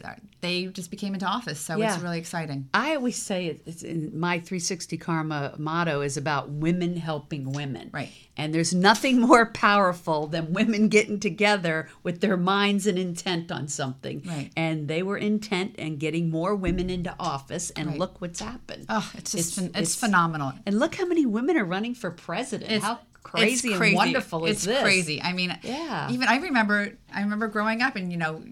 they 0.41 0.65
just 0.65 0.89
became 0.89 1.13
into 1.13 1.27
office. 1.27 1.59
So 1.59 1.77
Yeah. 1.77 1.93
it's 1.93 2.01
really 2.01 2.17
exciting. 2.17 2.67
I 2.73 2.95
always 2.95 3.15
say 3.15 3.45
it- 3.47 3.61
it's 3.67 3.83
in 3.83 4.19
my 4.19 4.39
360 4.39 4.97
Karma 4.97 5.53
motto 5.59 6.01
is 6.01 6.17
about 6.17 6.49
women 6.49 6.97
helping 6.97 7.51
women. 7.51 7.91
Right. 7.93 8.09
And 8.41 8.53
there's 8.55 8.73
nothing 8.73 9.19
more 9.29 9.45
powerful 9.45 10.25
than 10.25 10.51
women 10.51 10.89
getting 10.89 11.19
together 11.19 11.87
with 12.01 12.21
their 12.21 12.37
minds 12.37 12.87
and 12.87 12.97
intent 12.97 13.51
on 13.51 13.67
something. 13.67 14.23
Right. 14.25 14.49
And 14.57 14.87
they 14.87 15.03
were 15.03 15.17
intent 15.17 15.75
and 15.77 15.99
getting 15.99 16.29
more 16.31 16.55
women 16.55 16.89
into 16.89 17.15
office, 17.19 17.69
and 17.71 17.89
Right. 17.89 17.99
look 17.99 18.19
what's 18.19 18.39
happened. 18.41 18.85
Oh, 18.89 19.09
it's 19.13 19.31
just 19.31 19.57
It's- 19.57 19.67
it's, 19.69 19.77
it's- 19.77 19.95
phenomenal. 19.95 20.53
And 20.65 20.79
look 20.79 20.95
how 20.95 21.05
many 21.05 21.25
women 21.25 21.55
are 21.57 21.65
running 21.65 21.93
for 21.93 22.09
president. 22.09 22.71
It's 22.71 22.83
how 22.83 22.99
crazy, 23.21 23.69
it's 23.73 23.79
and 23.79 23.95
wonderful 23.95 24.45
is 24.45 24.65
it's 24.65 24.81
crazy. 24.81 25.21
I 25.21 25.33
mean, 25.33 25.55
Yeah. 25.61 26.09
Even 26.11 26.27
I 26.27 26.37
remember, 26.37 26.93
I 27.13 27.21
remember 27.21 27.47
growing 27.47 27.81
up, 27.83 27.95
and 27.95 28.11
you 28.11 28.17
know, 28.17 28.43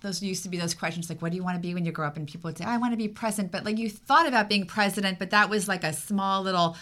those 0.00 0.22
used 0.22 0.42
to 0.44 0.48
be 0.48 0.56
those 0.58 0.74
questions 0.74 1.08
like, 1.10 1.20
"What 1.22 1.30
do 1.32 1.36
you 1.36 1.44
want 1.44 1.56
to 1.56 1.60
be 1.60 1.72
when 1.74 1.84
you 1.84 1.92
grow 1.92 2.06
up?" 2.06 2.16
And 2.16 2.26
people 2.26 2.48
would 2.48 2.56
say, 2.58 2.64
"I 2.64 2.76
want 2.78 2.92
to 2.92 2.96
be 2.98 3.08
president," 3.08 3.52
but 3.52 3.64
like 3.64 3.76
you 3.78 3.88
thought 3.90 4.26
about 4.26 4.48
being 4.48 4.64
president, 4.66 5.18
but 5.18 5.30
that 5.30 5.48
was 5.50 5.68
like 5.68 5.84
a 5.84 5.92
small 5.92 6.42
little 6.42 6.76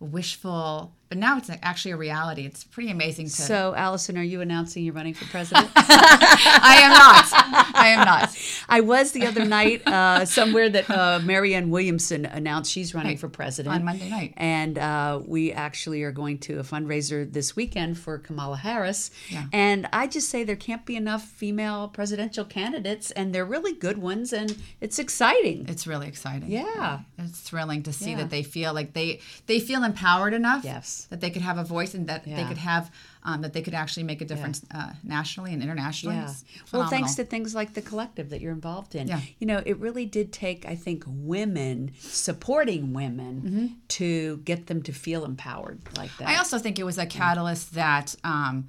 wishful. 0.00 0.92
But 1.10 1.18
now 1.18 1.36
it's 1.38 1.50
actually 1.62 1.90
a 1.90 1.96
reality. 1.96 2.46
It's 2.46 2.62
pretty 2.62 2.88
amazing 2.90 3.26
to. 3.26 3.32
So, 3.32 3.74
Allison, 3.74 4.16
are 4.16 4.22
you 4.22 4.40
announcing 4.42 4.84
you're 4.84 4.94
running 4.94 5.12
for 5.14 5.24
president? 5.26 5.68
I 5.74 6.78
am 6.82 6.92
not. 6.92 7.74
I 7.74 7.88
am 7.88 8.04
not. 8.06 8.38
I 8.68 8.80
was 8.80 9.10
the 9.10 9.26
other 9.26 9.44
night 9.44 9.84
uh, 9.88 10.24
somewhere 10.24 10.68
that 10.70 10.88
uh, 10.88 11.18
Marianne 11.24 11.70
Williamson 11.70 12.26
announced 12.26 12.70
she's 12.70 12.94
running 12.94 13.16
for 13.16 13.28
president 13.28 13.74
On 13.74 13.84
Monday 13.84 14.08
night. 14.08 14.34
and 14.36 14.78
uh, 14.78 15.20
we 15.26 15.50
actually 15.52 16.04
are 16.04 16.12
going 16.12 16.38
to 16.38 16.60
a 16.60 16.62
fundraiser 16.62 17.30
this 17.32 17.56
weekend 17.56 17.98
for 17.98 18.16
Kamala 18.18 18.56
Harris. 18.58 19.10
Yeah. 19.30 19.46
And 19.52 19.88
I 19.92 20.06
just 20.06 20.28
say 20.28 20.44
there 20.44 20.54
can't 20.54 20.86
be 20.86 20.94
enough 20.94 21.24
female 21.24 21.88
presidential 21.88 22.44
candidates, 22.44 23.10
and 23.10 23.34
they're 23.34 23.44
really 23.44 23.72
good 23.72 23.98
ones, 23.98 24.32
and 24.32 24.56
it's 24.80 25.00
exciting. 25.00 25.66
It's 25.68 25.88
really 25.88 26.06
exciting. 26.06 26.50
Yeah. 26.52 27.00
It's 27.18 27.40
thrilling 27.40 27.82
to 27.82 27.92
see 27.92 28.12
Yeah. 28.12 28.16
that 28.18 28.30
they 28.30 28.44
feel 28.44 28.72
like 28.74 28.92
they 28.92 29.18
they 29.46 29.58
feel 29.58 29.82
empowered 29.82 30.34
enough. 30.34 30.64
Yes. 30.64 30.99
That 31.06 31.20
they 31.20 31.30
could 31.30 31.42
have 31.42 31.58
a 31.58 31.64
voice 31.64 31.94
and 31.94 32.06
that 32.08 32.24
they 32.24 32.44
could 32.44 32.58
have 32.58 32.90
um, 33.22 33.42
that 33.42 33.52
they 33.52 33.62
could 33.62 33.74
actually 33.74 34.04
make 34.04 34.20
a 34.20 34.24
difference 34.24 34.62
uh, 34.74 34.92
nationally 35.02 35.52
and 35.52 35.62
internationally. 35.62 36.16
Yeah. 36.16 36.32
Well, 36.72 36.88
thanks 36.88 37.14
to 37.16 37.24
things 37.24 37.54
like 37.54 37.74
the 37.74 37.82
collective 37.82 38.30
that 38.30 38.40
you're 38.40 38.52
involved 38.52 38.94
in. 38.94 39.08
Yeah. 39.08 39.20
You 39.38 39.46
know, 39.46 39.62
it 39.64 39.76
really 39.78 40.06
did 40.06 40.32
take, 40.32 40.66
I 40.66 40.74
think, 40.74 41.04
women 41.06 41.92
supporting 41.98 42.92
women 42.92 43.76
to 43.88 44.38
get 44.38 44.66
them 44.66 44.82
to 44.82 44.92
feel 44.92 45.24
empowered 45.24 45.80
like 45.96 46.10
that. 46.18 46.24
Mm-hmm. 46.24 46.34
I 46.34 46.38
also 46.38 46.58
think 46.58 46.78
it 46.78 46.84
was 46.84 46.98
a 46.98 47.06
catalyst 47.06 47.74
that 47.74 48.14
um, 48.24 48.68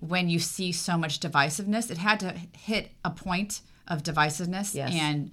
when 0.00 0.28
you 0.28 0.38
see 0.38 0.72
so 0.72 0.98
much 0.98 1.20
divisiveness, 1.20 1.90
it 1.90 1.98
had 1.98 2.20
to 2.20 2.34
hit 2.52 2.90
a 3.04 3.10
point 3.10 3.60
of 3.88 4.02
divisiveness 4.02 4.74
Yes. 4.74 4.92
and 4.92 5.30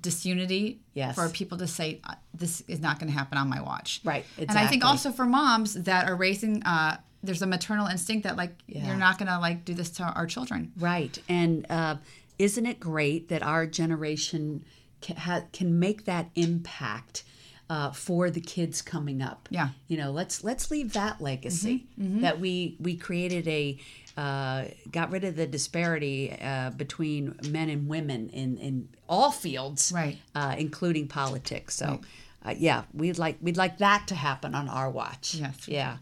disunity 0.00 0.80
Yes. 0.94 1.14
for 1.14 1.28
people 1.28 1.58
to 1.58 1.66
say 1.66 2.00
uh, 2.04 2.14
this 2.34 2.62
is 2.68 2.80
not 2.80 2.98
going 2.98 3.10
to 3.10 3.16
happen 3.16 3.38
on 3.38 3.48
my 3.48 3.60
watch. 3.60 4.00
Right, 4.04 4.24
And 4.38 4.50
I 4.52 4.66
think 4.66 4.84
also 4.84 5.10
for 5.10 5.24
moms 5.24 5.74
that 5.74 6.08
are 6.08 6.16
raising, 6.16 6.62
uh, 6.64 6.98
there's 7.22 7.42
a 7.42 7.46
maternal 7.46 7.86
instinct 7.86 8.24
that 8.24 8.36
like 8.36 8.54
Yeah. 8.66 8.86
you're 8.86 8.96
not 8.96 9.18
going 9.18 9.28
to 9.28 9.38
like 9.38 9.64
do 9.64 9.74
this 9.74 9.90
to 9.90 10.02
our 10.04 10.26
children. 10.26 10.72
Right. 10.78 11.16
And 11.28 11.66
uh, 11.70 11.96
isn't 12.38 12.66
it 12.66 12.80
great 12.80 13.28
that 13.28 13.42
our 13.42 13.66
generation 13.66 14.64
can, 15.00 15.16
ha- 15.16 15.42
can 15.52 15.78
make 15.78 16.04
that 16.06 16.30
impact 16.34 17.24
uh, 17.70 17.90
for 17.92 18.28
the 18.30 18.40
kids 18.40 18.82
coming 18.82 19.22
up? 19.22 19.48
Yeah. 19.50 19.68
You 19.88 19.96
know, 19.96 20.10
let's 20.10 20.42
let's 20.44 20.70
leave 20.70 20.92
that 20.94 21.20
legacy 21.20 21.86
that 21.96 22.40
we 22.40 22.76
we 22.80 22.96
created 22.96 23.46
a 23.48 23.78
uh, 24.16 24.64
got 24.90 25.10
rid 25.10 25.24
of 25.24 25.36
the 25.36 25.46
disparity 25.46 26.36
uh, 26.40 26.70
between 26.70 27.34
men 27.48 27.68
and 27.70 27.88
women 27.88 28.28
in 28.30 28.58
in 28.58 28.88
all 29.08 29.30
fields, 29.30 29.92
Right. 29.94 30.18
Uh, 30.34 30.54
including 30.58 31.08
politics. 31.08 31.74
So. 31.76 32.00
Uh, 32.44 32.52
yeah, 32.58 32.82
we'd 32.92 33.18
like 33.18 33.36
we'd 33.40 33.56
like 33.56 33.78
that 33.78 34.08
to 34.08 34.16
happen 34.16 34.52
on 34.52 34.68
our 34.68 34.90
watch. 34.90 35.36
Yes. 35.36 35.68
Yeah. 35.68 35.98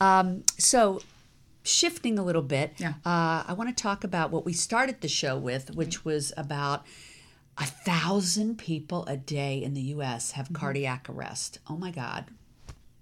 Um, 0.00 0.42
so 0.58 1.00
shifting 1.62 2.18
a 2.18 2.24
little 2.24 2.42
bit, 2.42 2.72
Yeah. 2.78 2.94
uh, 3.06 3.44
I 3.46 3.54
want 3.56 3.76
to 3.76 3.80
talk 3.80 4.02
about 4.02 4.32
what 4.32 4.44
we 4.44 4.52
started 4.52 5.00
the 5.02 5.08
show 5.08 5.38
with, 5.38 5.76
which 5.76 6.04
was 6.04 6.32
about 6.36 6.84
a 7.56 7.64
thousand 7.64 8.58
people 8.58 9.04
a 9.06 9.16
day 9.16 9.62
in 9.62 9.74
the 9.74 9.82
U.S. 9.94 10.32
have 10.32 10.52
cardiac 10.52 11.08
arrest. 11.08 11.60
Oh 11.70 11.76
my 11.76 11.92
God. 11.92 12.24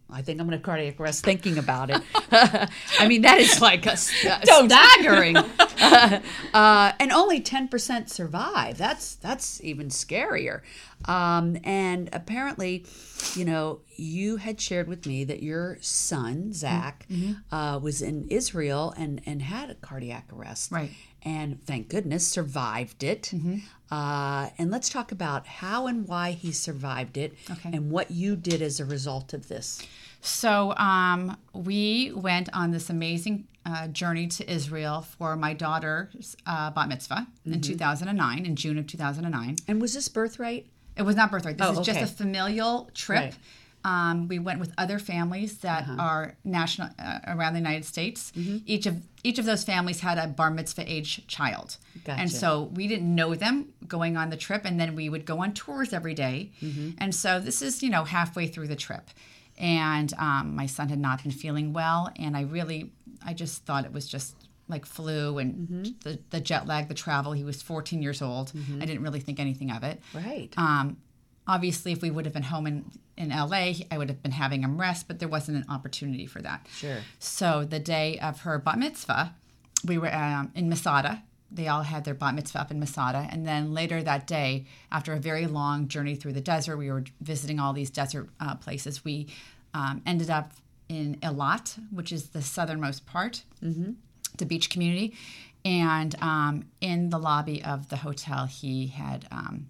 I 0.08 0.22
think 0.22 0.40
I'm 0.40 0.46
going 0.46 0.58
to 0.58 0.64
cardiac 0.64 1.00
arrest 1.00 1.24
thinking 1.24 1.58
about 1.58 1.90
it. 1.90 2.00
I 3.00 3.08
mean, 3.08 3.22
that 3.22 3.38
is 3.40 3.60
like 3.60 3.86
a, 3.86 3.96
staggering. 3.96 5.36
uh, 6.54 6.92
and 7.00 7.12
only 7.12 7.40
10% 7.40 8.08
survive. 8.08 8.78
That's 8.78 9.16
that's 9.16 9.62
even 9.64 9.88
scarier. 9.88 10.60
Um, 11.06 11.58
and 11.64 12.08
apparently, 12.12 12.86
you 13.34 13.44
know, 13.44 13.80
you 13.96 14.36
had 14.36 14.60
shared 14.60 14.86
with 14.86 15.06
me 15.06 15.24
that 15.24 15.42
your 15.42 15.78
son 15.80 16.52
Zach 16.52 17.06
uh, 17.50 17.78
was 17.82 18.00
in 18.00 18.28
Israel 18.28 18.94
and 18.96 19.20
and 19.26 19.42
had 19.42 19.70
a 19.70 19.74
cardiac 19.74 20.28
arrest. 20.32 20.70
Right. 20.70 20.90
And 21.26 21.62
thank 21.66 21.88
goodness 21.88 22.26
survived 22.26 23.02
it. 23.02 23.32
Uh, 23.90 24.48
and 24.58 24.70
let's 24.70 24.88
talk 24.88 25.10
about 25.12 25.46
how 25.46 25.86
and 25.88 26.06
why 26.08 26.30
he 26.32 26.52
survived 26.52 27.16
it, 27.16 27.34
Okay. 27.50 27.70
and 27.72 27.90
what 27.90 28.10
you 28.10 28.36
did 28.36 28.62
as 28.62 28.78
a 28.80 28.84
result 28.84 29.34
of 29.34 29.48
this. 29.48 29.82
So 30.20 30.74
um, 30.76 31.36
we 31.52 32.12
went 32.14 32.48
on 32.52 32.70
this 32.70 32.90
amazing 32.90 33.46
uh, 33.64 33.88
journey 33.88 34.28
to 34.28 34.48
Israel 34.50 35.02
for 35.02 35.34
my 35.36 35.52
daughter's 35.52 36.36
uh, 36.46 36.70
bat 36.70 36.88
mitzvah 36.88 37.26
Mm-hmm. 37.44 37.52
in 37.54 37.60
2009, 37.60 38.46
in 38.46 38.56
June 38.56 38.78
of 38.78 38.86
2009. 38.86 39.56
And 39.68 39.80
was 39.80 39.94
this 39.94 40.08
birthright? 40.08 40.66
It 40.96 41.02
was 41.02 41.14
not 41.16 41.30
birthright. 41.30 41.58
This 41.58 41.66
Oh, 41.76 41.80
is 41.80 41.86
just 41.86 42.00
a 42.00 42.06
familial 42.06 42.88
trip. 42.94 43.20
Right. 43.20 43.34
Um, 43.90 44.26
we 44.28 44.38
went 44.48 44.58
with 44.60 44.72
other 44.84 44.98
families 44.98 45.52
that 45.58 45.82
Uh-huh. 45.84 45.96
are 46.08 46.24
national 46.44 46.88
uh, 46.98 47.20
around 47.34 47.52
the 47.56 47.60
United 47.66 47.84
States. 47.84 48.32
Mm-hmm. 48.36 48.58
Each 48.74 48.86
of 48.86 48.94
each 49.28 49.38
of 49.38 49.44
those 49.50 49.64
families 49.72 50.00
had 50.00 50.18
a 50.18 50.26
bar 50.38 50.50
mitzvah 50.50 50.84
age 50.96 51.10
child, 51.36 51.68
Gotcha. 52.04 52.20
and 52.20 52.30
so 52.30 52.46
we 52.78 52.84
didn't 52.92 53.12
know 53.20 53.34
them 53.44 53.56
going 53.96 54.16
on 54.16 54.30
the 54.30 54.36
trip, 54.46 54.62
and 54.64 54.78
then 54.80 54.90
we 55.00 55.08
would 55.12 55.24
go 55.32 55.36
on 55.44 55.52
tours 55.52 55.92
every 55.92 56.14
day. 56.14 56.50
Mm-hmm. 56.62 56.90
And 56.98 57.14
so 57.22 57.30
this 57.48 57.58
is 57.62 57.82
you 57.84 57.90
know 57.94 58.04
halfway 58.04 58.46
through 58.52 58.68
the 58.74 58.80
trip, 58.86 59.06
and 59.58 60.12
um, 60.18 60.54
my 60.56 60.66
son 60.66 60.88
had 60.88 60.98
not 60.98 61.22
been 61.22 61.32
feeling 61.32 61.72
well, 61.72 62.10
and 62.16 62.36
I 62.36 62.42
really 62.42 62.90
I 63.24 63.32
just 63.34 63.64
thought 63.66 63.84
it 63.84 63.92
was 63.92 64.06
just 64.08 64.34
like 64.68 64.84
flu 64.86 65.38
and 65.38 65.54
Mm-hmm. 65.54 65.82
the, 66.02 66.18
the 66.30 66.40
jet 66.40 66.66
lag, 66.66 66.88
the 66.88 66.94
travel. 66.94 67.32
He 67.32 67.44
was 67.44 67.62
14 67.62 68.02
years 68.02 68.20
old. 68.20 68.48
Mm-hmm. 68.52 68.82
I 68.82 68.84
didn't 68.84 69.02
really 69.02 69.20
think 69.20 69.38
anything 69.38 69.70
of 69.70 69.84
it. 69.84 70.00
Right. 70.12 70.52
Um, 70.56 70.96
obviously, 71.46 71.92
if 71.92 72.02
we 72.02 72.10
would 72.10 72.24
have 72.24 72.34
been 72.34 72.44
home 72.44 72.66
in, 72.66 72.90
in 73.16 73.30
LA, 73.30 73.72
I 73.90 73.98
would 73.98 74.08
have 74.08 74.22
been 74.22 74.32
having 74.32 74.62
him 74.62 74.80
rest, 74.80 75.08
but 75.08 75.18
there 75.18 75.28
wasn't 75.28 75.58
an 75.58 75.64
opportunity 75.70 76.26
for 76.26 76.42
that. 76.42 76.66
Sure. 76.74 76.98
So 77.18 77.64
the 77.64 77.78
day 77.78 78.18
of 78.18 78.40
her 78.40 78.58
bat 78.58 78.78
mitzvah, 78.78 79.34
we 79.84 79.98
were 79.98 80.12
um, 80.14 80.52
in 80.54 80.68
Masada. 80.68 81.22
They 81.50 81.68
all 81.68 81.82
had 81.82 82.04
their 82.04 82.14
bat 82.14 82.34
mitzvah 82.34 82.60
up 82.60 82.70
in 82.70 82.80
Masada. 82.80 83.28
And 83.30 83.46
then 83.46 83.72
later 83.72 84.02
that 84.02 84.26
day, 84.26 84.66
after 84.90 85.12
a 85.12 85.18
very 85.18 85.46
long 85.46 85.88
journey 85.88 86.16
through 86.16 86.32
the 86.32 86.40
desert, 86.40 86.76
we 86.76 86.90
were 86.90 87.04
visiting 87.20 87.60
all 87.60 87.72
these 87.72 87.90
desert 87.90 88.28
uh, 88.40 88.56
places. 88.56 89.04
We 89.04 89.28
um, 89.72 90.02
ended 90.04 90.30
up 90.30 90.52
in 90.88 91.16
Eilat, 91.22 91.78
which 91.92 92.12
is 92.12 92.28
the 92.30 92.42
southernmost 92.42 93.06
part, 93.06 93.44
the 94.38 94.46
beach 94.46 94.70
community. 94.70 95.14
And 95.64 96.14
um, 96.22 96.68
in 96.80 97.10
the 97.10 97.18
lobby 97.18 97.62
of 97.62 97.88
the 97.88 97.96
hotel, 97.96 98.46
he 98.46 98.88
had 98.88 99.26
um, 99.32 99.68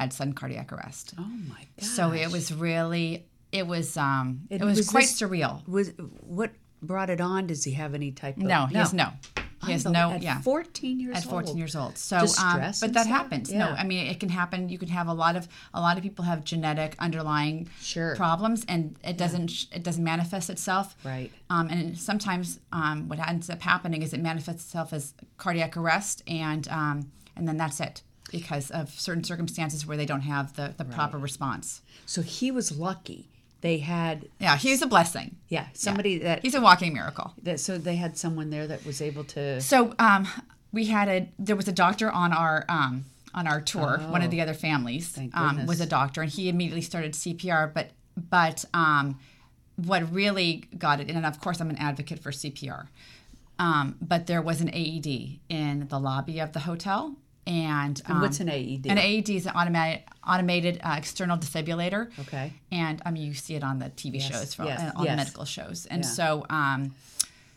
had 0.00 0.12
sudden 0.12 0.32
cardiac 0.34 0.72
arrest. 0.72 1.14
oh 1.18 1.22
my 1.22 1.54
God. 1.78 1.84
So 1.84 2.12
it 2.12 2.30
was 2.32 2.52
really, 2.52 3.26
it 3.52 3.66
was, 3.66 3.96
um, 3.96 4.42
it, 4.50 4.60
It- 4.60 4.64
was, 4.64 4.78
was 4.78 4.88
quite 4.90 5.02
this- 5.02 5.20
surreal. 5.20 5.66
was 5.68 5.92
what 6.20 6.50
brought 6.82 7.10
it 7.10 7.20
on? 7.20 7.46
Does 7.48 7.64
he 7.64 7.72
have 7.72 7.94
any 7.94 8.12
type 8.12 8.36
of 8.36 8.42
No, 8.44 8.66
he 8.66 8.76
has 8.76 8.92
no. 8.92 9.10
He 9.66 9.72
has 9.72 9.84
no, 9.84 10.12
At 10.12 10.22
yeah. 10.22 10.40
14 10.42 11.00
years 11.00 11.16
At 11.16 11.24
14 11.24 11.48
old. 11.48 11.58
years 11.58 11.74
old. 11.74 11.98
So, 11.98 12.18
um, 12.18 12.60
but 12.80 12.92
that 12.92 13.08
happens. 13.08 13.52
No, 13.52 13.66
I 13.70 13.82
mean, 13.82 14.06
it 14.06 14.20
can 14.20 14.28
happen. 14.28 14.68
You 14.68 14.78
can 14.78 14.86
have 14.88 15.08
a 15.08 15.12
lot 15.12 15.34
of, 15.34 15.48
a 15.74 15.80
lot 15.80 15.96
of 15.96 16.04
people 16.04 16.24
have 16.24 16.44
genetic 16.44 16.94
underlying 17.00 17.68
Sure. 17.80 18.14
problems 18.14 18.64
and 18.68 18.94
it 19.02 19.18
doesn't, 19.18 19.66
it 19.72 19.82
doesn't 19.82 20.04
manifest 20.04 20.48
itself. 20.48 20.94
Right. 21.04 21.32
Um, 21.50 21.68
and 21.70 21.98
sometimes 21.98 22.60
um, 22.72 23.08
what 23.08 23.18
ends 23.18 23.50
up 23.50 23.60
happening 23.60 24.02
is 24.02 24.12
it 24.12 24.20
manifests 24.20 24.62
itself 24.62 24.92
as 24.92 25.12
cardiac 25.38 25.76
arrest 25.76 26.22
and, 26.28 26.68
um, 26.68 27.10
and 27.34 27.48
then 27.48 27.56
that's 27.56 27.80
it 27.80 28.02
because 28.30 28.70
of 28.70 28.90
certain 28.90 29.24
circumstances 29.24 29.86
where 29.86 29.96
they 29.96 30.06
don't 30.06 30.22
have 30.22 30.54
the, 30.56 30.74
the 30.76 30.84
proper 30.84 31.18
response. 31.18 31.82
So 32.06 32.22
he 32.22 32.50
was 32.50 32.78
lucky. 32.78 33.28
They 33.60 33.78
had 33.78 34.28
Yeah, 34.38 34.56
he's 34.56 34.82
a 34.82 34.86
blessing. 34.86 35.36
yeah 35.48 35.66
somebody 35.72 36.18
that, 36.18 36.42
He's 36.42 36.54
a 36.54 36.60
walking 36.60 36.92
miracle. 36.92 37.32
that 37.42 37.58
so 37.60 37.76
they 37.78 37.96
had 37.96 38.16
someone 38.16 38.50
there 38.50 38.66
that 38.66 38.84
was 38.86 39.00
able 39.02 39.24
to 39.24 39.60
So 39.60 39.94
um, 39.98 40.28
we 40.72 40.86
had 40.86 41.08
a 41.08 41.28
there 41.38 41.56
was 41.56 41.66
a 41.68 41.72
doctor 41.72 42.10
on 42.10 42.32
our 42.32 42.64
um, 42.68 43.04
on 43.34 43.46
our 43.46 43.60
tour. 43.60 43.98
One 44.10 44.22
of 44.22 44.30
the 44.30 44.40
other 44.40 44.54
families 44.54 45.18
um, 45.34 45.66
was 45.66 45.80
a 45.80 45.86
doctor, 45.86 46.22
and 46.22 46.30
he 46.30 46.48
immediately 46.48 46.82
started 46.82 47.12
CPR. 47.14 47.72
But 47.74 47.90
but 48.16 48.64
um, 48.74 49.18
what 49.76 50.10
really 50.12 50.64
got 50.76 51.00
it, 51.00 51.08
in, 51.10 51.16
and 51.16 51.26
of 51.26 51.40
course 51.40 51.60
I'm 51.60 51.70
an 51.70 51.76
advocate 51.76 52.20
for 52.20 52.30
CPR. 52.30 52.88
Um, 53.58 53.96
but 54.00 54.26
there 54.28 54.40
was 54.40 54.60
an 54.60 54.68
AED 54.72 55.40
in 55.48 55.88
the 55.88 55.98
lobby 55.98 56.38
of 56.38 56.52
the 56.52 56.60
hotel, 56.60 57.16
And, 57.48 58.00
And 58.06 58.20
what's 58.20 58.40
um, 58.40 58.48
an 58.48 58.54
AED? 58.54 58.86
An 58.86 58.98
AED 58.98 59.30
is 59.30 59.46
an 59.46 59.52
automated 59.56 60.02
automated 60.26 60.80
uh, 60.84 60.94
external 60.98 61.38
defibrillator. 61.38 62.10
Okay. 62.20 62.52
And 62.70 63.00
I 63.06 63.10
mean, 63.10 63.24
you 63.24 63.34
see 63.34 63.54
it 63.54 63.64
on 63.64 63.78
the 63.78 63.86
TV 63.86 64.14
Yes, 64.20 64.24
shows, 64.30 64.54
for, 64.54 64.64
yes, 64.64 64.80
uh, 64.80 64.92
on 64.96 65.04
yes. 65.04 65.12
the 65.12 65.16
medical 65.16 65.44
shows, 65.46 65.86
and 65.86 66.02
Yeah. 66.04 66.10
so 66.10 66.46
um, 66.50 66.94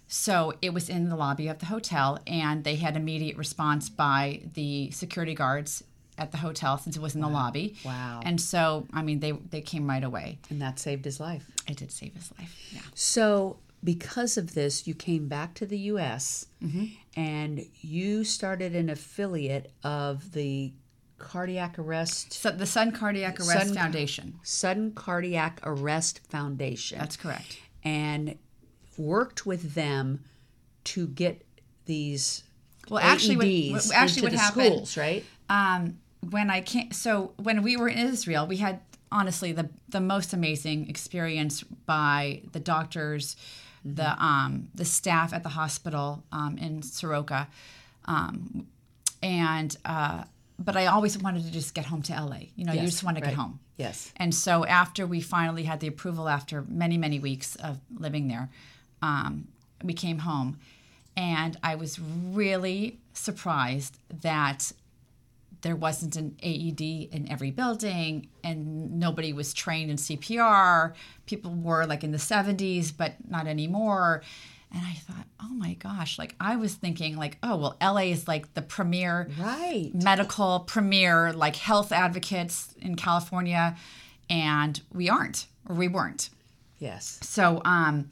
so 0.08 0.54
it 0.62 0.74
was 0.74 0.90
in 0.90 1.10
the 1.10 1.16
lobby 1.16 1.48
of 1.48 1.60
the 1.60 1.66
hotel, 1.68 2.20
and 2.28 2.64
they 2.64 2.76
had 2.78 2.96
immediate 2.96 3.38
response 3.38 3.90
by 3.90 4.42
the 4.54 4.92
security 4.92 5.34
guards 5.36 5.84
at 6.18 6.32
the 6.32 6.38
hotel 6.38 6.78
since 6.78 6.96
it 6.98 7.02
was 7.02 7.16
in 7.16 7.22
the 7.22 7.30
lobby. 7.30 7.76
Wow. 7.86 8.20
And 8.24 8.40
so, 8.40 8.88
I 8.94 9.02
mean, 9.02 9.20
they 9.20 9.32
they 9.32 9.62
came 9.62 9.88
right 9.90 10.04
away. 10.04 10.38
and 10.50 10.62
that 10.62 10.80
saved 10.80 11.06
his 11.06 11.20
life. 11.20 11.46
It 11.68 11.78
did 11.78 11.92
save 11.92 12.14
his 12.14 12.32
life. 12.40 12.54
Yeah. 12.74 12.82
So, 12.94 13.58
because 13.84 14.38
of 14.38 14.54
this, 14.54 14.86
you 14.88 14.94
came 14.94 15.28
back 15.28 15.54
to 15.56 15.66
the 15.66 15.78
U.S. 15.94 16.46
Mm-hmm. 16.64 16.86
And 17.16 17.66
you 17.82 18.24
started 18.24 18.76
an 18.76 18.90
affiliate 18.90 19.72
of 19.84 20.32
the 20.32 20.74
Cardiac 21.18 21.78
Arrest 21.78 22.34
So 22.34 22.50
the 22.52 22.66
Sun 22.66 22.94
Cardiac 22.94 23.40
Arrest 23.40 23.68
Sun- 23.68 23.76
Foundation. 23.76 24.40
Sudden 24.44 24.92
Cardiac 24.94 25.60
Arrest 25.64 26.22
Foundation. 26.30 26.98
That's 27.00 27.18
correct. 27.18 27.58
and 27.84 28.38
worked 28.98 29.46
with 29.46 29.74
them 29.74 30.24
to 30.84 31.08
get 31.08 31.44
these 31.86 32.44
Well, 32.90 33.04
actually, 33.04 33.38
what- 33.38 33.46
AEDs 33.46 33.88
what- 33.88 33.96
actually 33.96 34.22
what 34.24 34.34
happened- 34.34 34.66
schools, 34.88 34.98
right? 34.98 35.26
um, 35.50 35.98
when 36.30 36.50
I 36.52 36.62
came, 36.62 36.92
so 36.92 37.34
when 37.38 37.62
we 37.64 37.76
were 37.78 37.88
in 37.90 37.98
Israel, 37.98 38.46
we 38.48 38.58
had 38.58 38.80
honestly 39.12 39.52
the 39.52 39.70
the 39.90 40.00
most 40.02 40.32
amazing 40.34 40.88
experience 40.90 41.64
by 41.64 42.42
the 42.54 42.60
doctors, 42.60 43.36
the 43.84 44.12
um, 44.24 44.70
the 44.76 44.86
staff 44.86 45.34
at 45.34 45.44
the 45.44 45.50
hospital 45.50 46.24
um, 46.32 46.58
in 46.58 46.82
Soroka, 46.82 47.48
um, 48.06 48.68
and 49.22 49.76
uh, 49.86 50.24
but 50.60 50.76
I 50.76 50.88
always 50.88 51.18
wanted 51.18 51.44
to 51.46 51.52
just 51.52 51.74
get 51.74 51.86
home 51.86 52.02
to 52.04 52.14
LA. 52.14 52.42
You 52.56 52.66
know, 52.66 52.74
you 52.74 52.82
just 52.82 53.04
want 53.04 53.18
to 53.18 53.24
right. 53.24 53.30
get 53.30 53.38
home. 53.38 53.60
Yes. 53.78 54.14
And 54.18 54.34
so 54.34 54.66
after 54.66 55.08
we 55.08 55.22
finally 55.22 55.64
had 55.64 55.80
the 55.80 55.88
approval, 55.88 56.30
after 56.30 56.64
many 56.68 56.98
many 56.98 57.20
weeks 57.20 57.56
of 57.56 57.80
living 57.98 58.28
there, 58.28 58.50
um, 59.02 59.48
we 59.84 59.94
came 59.94 60.20
home, 60.20 60.60
and 61.18 61.58
I 61.64 61.76
was 61.76 62.00
really 62.00 63.00
surprised 63.14 63.98
that 64.22 64.72
there 65.62 65.76
wasn't 65.76 66.16
an 66.16 66.36
AED 66.42 66.82
in 66.82 67.28
every 67.30 67.52
building 67.52 68.28
and 68.44 69.00
nobody 69.00 69.32
was 69.34 69.54
trained 69.54 69.92
in 69.92 69.98
CPR. 69.98 70.94
People 71.26 71.54
were 71.54 71.86
like 71.86 72.04
in 72.04 72.12
the 72.12 72.18
70s, 72.18 72.92
but 72.96 73.14
not 73.30 73.48
anymore. 73.48 74.24
And 74.74 74.82
I 74.86 74.94
thought, 74.94 75.26
oh 75.42 75.54
my 75.54 75.74
gosh, 75.74 76.18
like 76.18 76.34
I 76.40 76.56
was 76.56 76.74
thinking, 76.76 77.18
like, 77.18 77.38
oh, 77.44 77.58
well, 77.58 77.78
LA 77.82 78.04
is 78.12 78.28
like 78.28 78.54
the 78.54 78.62
premier 78.62 79.30
Right. 79.38 79.92
medical 79.94 80.62
premier, 80.62 81.34
like 81.34 81.58
health 81.58 81.92
advocates 81.92 82.74
in 82.82 82.96
California. 82.96 83.76
And 84.30 84.80
we 84.94 85.10
aren't, 85.10 85.48
or 85.68 85.76
we 85.76 85.90
weren't. 85.90 86.30
Yes. 86.80 87.20
So 87.22 87.62
um, 87.66 88.10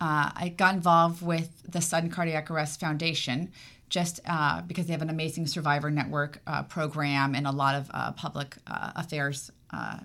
uh, 0.00 0.30
I 0.36 0.54
got 0.56 0.74
involved 0.74 1.22
with 1.22 1.50
the 1.66 1.80
Sudden 1.80 2.10
Cardiac 2.10 2.50
Arrest 2.50 2.78
Foundation 2.80 3.50
just 3.88 4.20
uh, 4.26 4.62
because 4.62 4.86
they 4.86 4.92
have 4.92 5.02
an 5.02 5.10
amazing 5.10 5.46
survivor 5.46 5.90
network 5.90 6.40
uh, 6.46 6.62
program 6.64 7.34
and 7.34 7.46
a 7.46 7.52
lot 7.52 7.74
of 7.74 7.90
uh, 7.92 8.12
public 8.12 8.56
uh, 8.66 8.92
affairs 8.96 9.50
uh, 9.72 9.98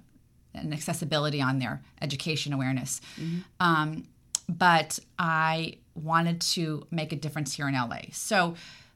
and 0.53 0.73
accessibility 0.73 1.41
on 1.41 1.59
their 1.59 1.81
education 2.01 2.53
awareness. 2.53 3.01
Um, 3.59 4.07
but 4.49 4.99
I 5.17 5.77
wanted 5.95 6.41
to 6.41 6.85
make 6.91 7.11
a 7.11 7.15
difference 7.15 7.53
here 7.55 7.67
in 7.67 7.73
LA. 7.73 8.01
So 8.11 8.55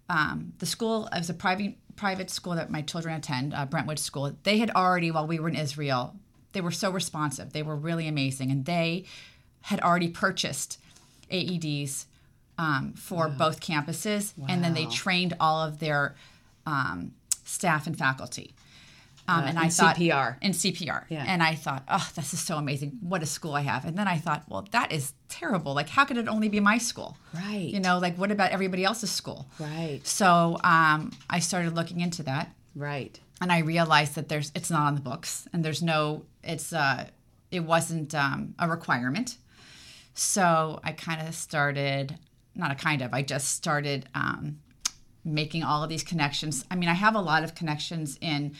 um, 0.10 0.54
the 0.60 0.66
school, 0.66 1.08
it 1.08 1.18
was 1.18 1.30
a 1.30 1.34
private 1.34 1.76
private 1.96 2.30
school 2.30 2.54
that 2.54 2.70
my 2.70 2.82
children 2.84 3.16
attend, 3.16 3.54
uh, 3.56 3.66
Brentwood 3.66 3.98
School. 3.98 4.32
They 4.44 4.60
had 4.60 4.70
already, 4.72 5.10
while 5.10 5.26
we 5.26 5.40
were 5.40 5.50
in 5.50 5.56
Israel, 5.56 6.16
they 6.52 6.62
were 6.62 6.72
so 6.72 6.92
responsive. 6.92 7.54
They 7.54 7.64
were 7.64 7.76
really 7.76 8.08
amazing, 8.08 8.52
and 8.52 8.66
they 8.66 9.06
had 9.62 9.82
already 9.82 10.08
purchased 10.08 10.80
AEDs 11.32 12.06
um, 12.58 12.94
for 12.94 13.28
both 13.30 13.60
campuses, 13.60 14.34
and 14.50 14.64
then 14.64 14.74
they 14.74 14.86
trained 14.88 15.34
all 15.40 15.62
of 15.62 15.80
their 15.80 16.16
um, 16.66 17.14
staff 17.46 17.88
and 17.88 17.98
faculty. 17.98 18.54
Um, 19.30 19.44
and 19.44 19.58
Uh, 19.58 19.62
I 19.62 19.66
in 19.66 19.72
thought 19.72 19.96
CPR. 19.98 20.38
in 20.42 20.52
CPR, 20.54 21.06
Yeah. 21.10 21.26
and 21.28 21.44
I 21.44 21.54
thought, 21.56 21.84
oh, 21.90 22.10
this 22.16 22.34
is 22.34 22.40
so 22.40 22.58
amazing. 22.58 22.98
What 23.02 23.22
a 23.22 23.26
school 23.26 23.56
I 23.56 23.62
have. 23.62 23.84
And 23.84 23.98
then 23.98 24.08
I 24.08 24.18
thought, 24.18 24.44
well, 24.48 24.66
that 24.72 24.92
is 24.94 25.12
terrible. 25.28 25.74
Like, 25.74 25.90
how 25.90 26.06
could 26.06 26.16
it 26.18 26.30
only 26.30 26.48
be 26.48 26.62
my 26.62 26.78
school? 26.78 27.18
Right. 27.34 27.70
You 27.74 27.82
know, 27.82 28.00
like, 28.00 28.16
what 28.18 28.32
about 28.32 28.52
everybody 28.52 28.86
else's 28.86 29.12
school? 29.12 29.48
Right. 29.60 30.00
So 30.06 30.58
um, 30.64 31.12
I 31.30 31.40
started 31.40 31.76
looking 31.76 32.00
into 32.00 32.24
that, 32.24 32.54
Right. 32.74 33.20
and 33.42 33.52
I 33.52 33.60
realized 33.60 34.16
that 34.16 34.30
there's 34.30 34.52
it's 34.56 34.70
not 34.70 34.84
on 34.88 34.96
the 34.96 35.02
books, 35.02 35.46
and 35.52 35.64
there's 35.64 35.84
no 35.84 36.24
it's 36.44 36.72
uh, 36.72 37.08
it 37.52 37.62
wasn't 37.66 38.16
um, 38.16 38.56
a 38.60 38.70
requirement. 38.70 39.38
So 40.14 40.80
I 40.84 40.94
kind 40.94 41.28
of 41.28 41.36
started, 41.36 42.18
not 42.58 42.72
a 42.72 42.76
kind 42.76 43.02
of, 43.02 43.14
I 43.14 43.22
just 43.22 43.50
started 43.56 44.10
um, 44.16 44.60
making 45.24 45.64
all 45.64 45.84
of 45.84 45.90
these 45.90 46.04
connections. 46.04 46.66
I 46.72 46.76
mean, 46.76 46.90
I 46.90 46.94
have 46.94 47.16
a 47.16 47.22
lot 47.22 47.44
of 47.44 47.56
connections 47.56 48.18
in 48.22 48.56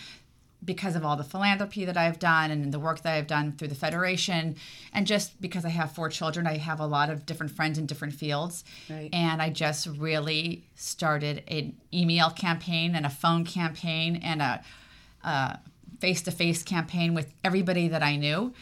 because 0.66 0.96
of 0.96 1.06
all 1.06 1.16
the 1.16 1.24
philanthropy 1.24 1.86
that 1.86 1.98
I've 1.98 2.18
done 2.18 2.50
and 2.50 2.74
the 2.74 2.80
work 2.80 3.02
that 3.04 3.14
I've 3.14 3.28
done 3.28 3.54
through 3.54 3.68
the 3.68 3.76
Federation. 3.76 4.56
And 4.92 5.06
just 5.06 5.40
because 5.40 5.66
I 5.66 5.70
have 5.70 5.92
four 5.92 6.10
children, 6.10 6.48
I 6.48 6.58
have 6.58 6.80
a 6.80 6.86
lot 6.86 7.10
of 7.10 7.26
different 7.26 7.52
friends 7.52 7.78
in 7.78 7.86
different 7.86 8.16
fields. 8.16 8.64
Right. 8.90 9.10
And 9.14 9.40
I 9.40 9.52
just 9.52 9.86
really 9.86 10.66
started 10.76 11.44
an 11.48 11.78
email 11.94 12.32
campaign 12.32 12.96
and 12.96 13.06
a 13.06 13.10
phone 13.10 13.46
campaign 13.46 14.16
and 14.24 14.42
a 14.42 15.60
face 16.00 16.22
to 16.24 16.32
face 16.32 16.64
campaign 16.64 17.14
with 17.14 17.34
everybody 17.44 17.88
that 17.90 18.02
I 18.02 18.16
knew. 18.16 18.54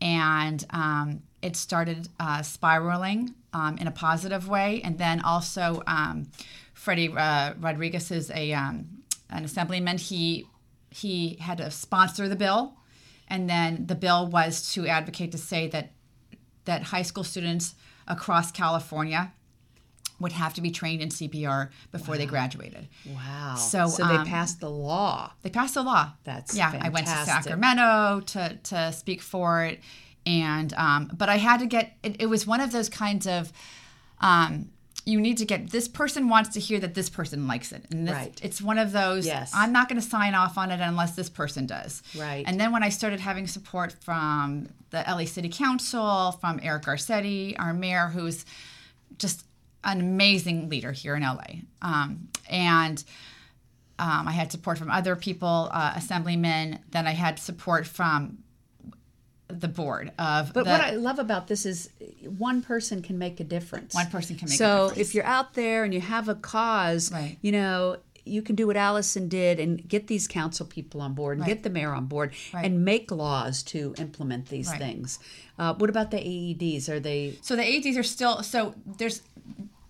And 0.00 0.64
um, 0.70 1.22
it 1.42 1.56
started 1.56 2.08
uh, 2.18 2.42
spiraling 2.42 3.34
um, 3.52 3.76
in 3.78 3.86
a 3.86 3.90
positive 3.90 4.48
way. 4.48 4.80
And 4.82 4.98
then 4.98 5.20
also, 5.20 5.82
um, 5.86 6.28
Freddie 6.72 7.12
uh, 7.14 7.54
Rodriguez 7.58 8.10
is 8.10 8.30
a, 8.30 8.52
um, 8.52 9.02
an 9.30 9.44
assemblyman. 9.44 9.98
He 9.98 10.46
he 10.90 11.36
had 11.40 11.58
to 11.58 11.70
sponsor 11.70 12.28
the 12.28 12.36
bill, 12.36 12.74
and 13.26 13.48
then 13.48 13.86
the 13.86 13.94
bill 13.94 14.26
was 14.26 14.72
to 14.74 14.86
advocate 14.86 15.32
to 15.32 15.38
say 15.38 15.66
that 15.68 15.92
that 16.64 16.82
high 16.84 17.02
school 17.02 17.24
students 17.24 17.74
across 18.06 18.52
California 18.52 19.32
would 20.20 20.32
have 20.32 20.54
to 20.54 20.60
be 20.60 20.70
trained 20.70 21.02
in 21.02 21.08
CPR 21.08 21.70
before 21.90 22.16
they 22.16 22.26
graduated. 22.26 22.88
Wow. 23.06 23.56
So, 23.56 23.88
so 23.88 24.04
um, 24.04 24.16
they 24.16 24.30
passed 24.30 24.60
the 24.60 24.70
law. 24.70 25.32
They 25.42 25.50
passed 25.50 25.74
the 25.74 25.82
law. 25.82 26.12
That's 26.24 26.56
yeah. 26.56 26.78
I 26.80 26.88
went 26.90 27.06
to. 27.06 27.12
Sacramento 27.12 28.20
to 28.26 28.58
to 28.62 28.92
speak 28.92 29.20
for 29.20 29.64
it, 29.64 29.80
and 30.26 30.72
um, 30.74 31.10
but 31.16 31.28
I 31.28 31.36
had 31.36 31.60
to 31.60 31.66
get. 31.66 31.96
It, 32.02 32.16
it 32.20 32.26
was 32.26 32.46
one 32.46 32.60
of 32.60 32.72
those 32.72 32.88
kinds 32.88 33.26
of. 33.26 33.52
Um, 34.20 34.68
you 35.04 35.20
need 35.20 35.38
to 35.38 35.44
get 35.44 35.70
this 35.70 35.88
person 35.88 36.28
wants 36.28 36.50
to 36.50 36.60
hear 36.60 36.78
that 36.78 36.94
this 36.94 37.10
person 37.10 37.48
likes 37.48 37.72
it 37.72 37.84
and 37.90 38.06
this, 38.06 38.14
Right. 38.14 38.40
it's 38.40 38.62
one 38.62 38.78
of 38.78 38.92
those 38.92 39.26
Yes. 39.26 39.50
i'm 39.52 39.72
not 39.72 39.88
going 39.88 40.00
to 40.00 40.06
sign 40.06 40.36
off 40.36 40.56
on 40.56 40.70
it 40.70 40.78
unless 40.78 41.16
this 41.16 41.28
person 41.28 41.66
does 41.66 42.04
Right. 42.16 42.44
and 42.46 42.60
then 42.60 42.70
when 42.70 42.84
i 42.84 42.88
started 42.88 43.18
having 43.18 43.48
support 43.48 43.92
from 44.04 44.68
the 44.90 44.98
la 45.08 45.24
city 45.24 45.48
council 45.48 46.30
from 46.40 46.60
eric 46.62 46.84
garcetti 46.84 47.56
our 47.58 47.74
mayor 47.74 48.10
who's 48.14 48.44
just 49.18 49.44
an 49.82 49.98
amazing 50.00 50.68
leader 50.68 50.92
here 50.92 51.16
in 51.16 51.22
LA. 51.22 51.62
Um, 51.82 52.28
and 52.48 53.02
um, 53.98 54.28
I 54.28 54.30
had 54.32 54.52
support 54.52 54.78
from 54.78 54.88
other 54.90 55.16
people, 55.16 55.68
uh, 55.72 55.94
assemblymen. 55.96 56.78
Then 56.90 57.08
I 57.08 57.10
had 57.10 57.40
support 57.40 57.88
from 57.88 58.38
the 59.60 59.68
board 59.68 60.12
of 60.18 60.52
But 60.52 60.64
the, 60.64 60.70
what 60.70 60.80
I 60.80 60.90
love 60.92 61.18
about 61.18 61.46
this 61.48 61.64
is 61.66 61.90
one 62.24 62.62
person 62.62 63.02
can 63.02 63.18
make 63.18 63.40
a 63.40 63.44
difference. 63.44 63.94
One 63.94 64.06
person 64.08 64.36
can 64.36 64.46
make 64.48 64.54
a 64.54 64.58
so 64.58 64.92
if 64.96 65.14
you're 65.14 65.24
out 65.24 65.54
there 65.54 65.84
and 65.84 65.92
you 65.94 66.00
have 66.00 66.28
a 66.28 66.34
cause, 66.34 67.12
Right. 67.12 67.38
you 67.42 67.52
know, 67.52 67.96
you 68.24 68.40
can 68.40 68.54
do 68.54 68.68
what 68.68 68.76
Allison 68.76 69.28
did 69.28 69.58
and 69.58 69.86
get 69.88 70.06
these 70.06 70.28
council 70.28 70.64
people 70.64 71.00
on 71.00 71.12
board 71.12 71.38
and 71.38 71.46
get 71.46 71.64
the 71.64 71.70
mayor 71.70 71.92
on 71.92 72.06
board 72.06 72.32
Right. 72.54 72.64
and 72.64 72.84
make 72.84 73.10
laws 73.10 73.62
to 73.64 73.94
implement 73.98 74.46
these 74.48 74.68
Right. 74.68 74.78
things. 74.78 75.18
Uh, 75.58 75.74
what 75.74 75.90
about 75.90 76.10
the 76.12 76.18
AEDs? 76.18 76.88
Are 76.88 77.00
they 77.00 77.38
so 77.42 77.56
the 77.56 77.62
AEDs 77.62 77.96
are 77.98 78.02
still 78.04 78.42
so 78.44 78.74
there's 78.98 79.22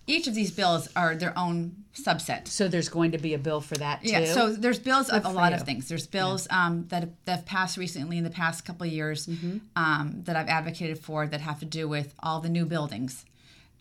each 0.07 0.27
of 0.27 0.35
these 0.35 0.51
bills 0.51 0.89
are 0.95 1.15
their 1.15 1.37
own 1.37 1.75
subset. 1.95 2.47
so? 2.47 2.67
There's 2.67 2.89
going 2.89 3.11
to 3.11 3.17
be 3.17 3.33
a 3.33 3.37
bill 3.37 3.61
for 3.61 3.75
that 3.75 4.01
too. 4.03 4.09
Yeah, 4.11 4.25
so 4.25 4.51
there's 4.53 4.79
bills 4.79 5.09
of 5.09 5.25
a 5.25 5.29
lot 5.29 5.51
you. 5.51 5.57
of 5.57 5.63
things. 5.63 5.87
There's 5.87 6.07
bills 6.07 6.47
um, 6.49 6.85
that, 6.89 7.03
have, 7.03 7.11
that 7.25 7.35
have 7.37 7.45
passed 7.45 7.77
recently 7.77 8.17
in 8.17 8.23
the 8.23 8.29
past 8.29 8.65
couple 8.65 8.85
of 8.87 8.91
years 8.91 9.27
Mm-hmm. 9.27 9.57
um, 9.75 10.21
that 10.25 10.35
I've 10.35 10.49
advocated 10.49 10.99
for 10.99 11.27
that 11.27 11.39
have 11.41 11.59
to 11.59 11.65
do 11.65 11.87
with 11.87 12.13
all 12.21 12.41
the 12.41 12.49
new 12.49 12.65
buildings 12.65 13.25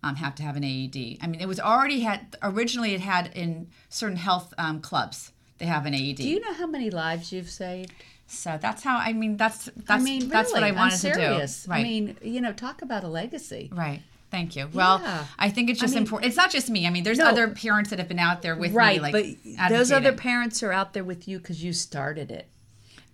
um, 0.05 0.17
have 0.17 0.35
to 0.37 0.43
have 0.43 0.57
an 0.57 0.65
AED. 0.65 1.19
I 1.23 1.27
mean, 1.27 1.41
it 1.41 1.47
was 1.47 1.59
already 1.61 2.01
had 2.01 2.37
originally 2.43 2.95
it 2.95 3.01
had 3.01 3.31
in 3.35 3.69
certain 3.89 4.17
health 4.17 4.53
um, 4.59 4.81
clubs 4.81 5.33
they 5.59 5.67
have 5.67 5.87
an 5.87 5.95
AED. 5.95 6.17
do 6.17 6.29
you 6.29 6.41
know 6.41 6.55
how 6.55 6.67
many 6.67 6.91
lives 6.91 7.33
you've 7.33 7.51
saved? 7.51 7.93
so 8.27 8.59
that's 8.61 8.83
how 8.83 8.97
I 8.99 9.13
mean 9.13 9.37
that's 9.37 9.67
that's 9.77 9.91
I 9.91 9.99
mean, 9.99 10.29
that's 10.29 10.53
what 10.53 10.63
I 10.63 10.69
really, 10.69 10.79
wanted 10.79 11.07
I'm 11.07 11.13
to 11.13 11.47
do. 11.47 11.71
Right. 11.71 11.81
I 11.81 11.83
mean, 11.83 12.17
you 12.23 12.41
know, 12.41 12.53
talk 12.53 12.81
about 12.83 13.05
a 13.05 13.09
legacy. 13.09 13.71
right. 13.73 14.03
Thank 14.33 14.57
you. 14.57 14.67
Well, 14.73 15.01
Yeah. 15.01 15.27
I 15.39 15.51
think 15.51 15.71
it's 15.71 15.79
just 15.79 15.95
mean- 15.95 16.03
important. 16.05 16.29
It's 16.29 16.37
not 16.37 16.51
just 16.51 16.69
me. 16.71 16.87
I 16.87 16.91
mean, 16.91 17.05
there's 17.05 17.19
No. 17.19 17.27
other 17.27 17.47
parents 17.49 17.91
that 17.91 17.99
have 18.01 18.09
been 18.09 18.19
out 18.19 18.43
there 18.43 18.57
with 18.57 18.73
right 18.73 18.97
me, 18.97 19.13
like 19.13 19.13
but 19.59 19.69
those 19.69 19.93
other 19.93 20.13
parents 20.13 20.63
are 20.65 20.73
out 20.73 20.95
there 20.95 21.05
with 21.05 21.29
you 21.29 21.39
because 21.39 21.63
you 21.63 21.73
started 21.73 22.31
it 22.33 22.49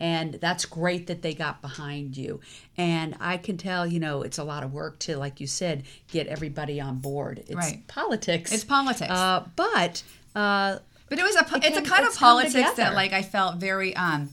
and 0.00 0.35
that's 0.35 0.64
great 0.64 1.09
that 1.09 1.22
they 1.22 1.35
got 1.35 1.61
behind 1.61 2.16
you 2.16 2.38
and 2.76 3.16
i 3.20 3.37
can 3.37 3.57
tell 3.57 3.85
you 3.85 3.98
know 3.98 4.22
it's 4.22 4.38
a 4.38 4.44
lot 4.44 4.62
of 4.62 4.72
work 4.72 4.96
to 5.00 5.16
like 5.16 5.40
you 5.40 5.46
said 5.48 5.83
get 6.12 6.28
everybody 6.28 6.81
on 6.81 6.98
board 6.98 7.38
it's 7.48 7.54
Right. 7.57 7.85
politics 7.88 8.52
It's 8.52 8.62
politics. 8.62 9.11
uh, 9.11 9.42
but 9.57 10.04
uh, 10.37 10.78
But 11.09 11.18
it 11.18 11.24
was 11.24 11.35
a 11.35 11.40
it's 11.66 11.76
a 11.76 11.83
kind 11.83 12.04
of 12.04 12.11
it's 12.11 12.18
politics 12.18 12.74
that 12.76 12.94
like 12.94 13.12
I 13.12 13.22
felt 13.22 13.57
very 13.57 13.96
um 13.96 14.28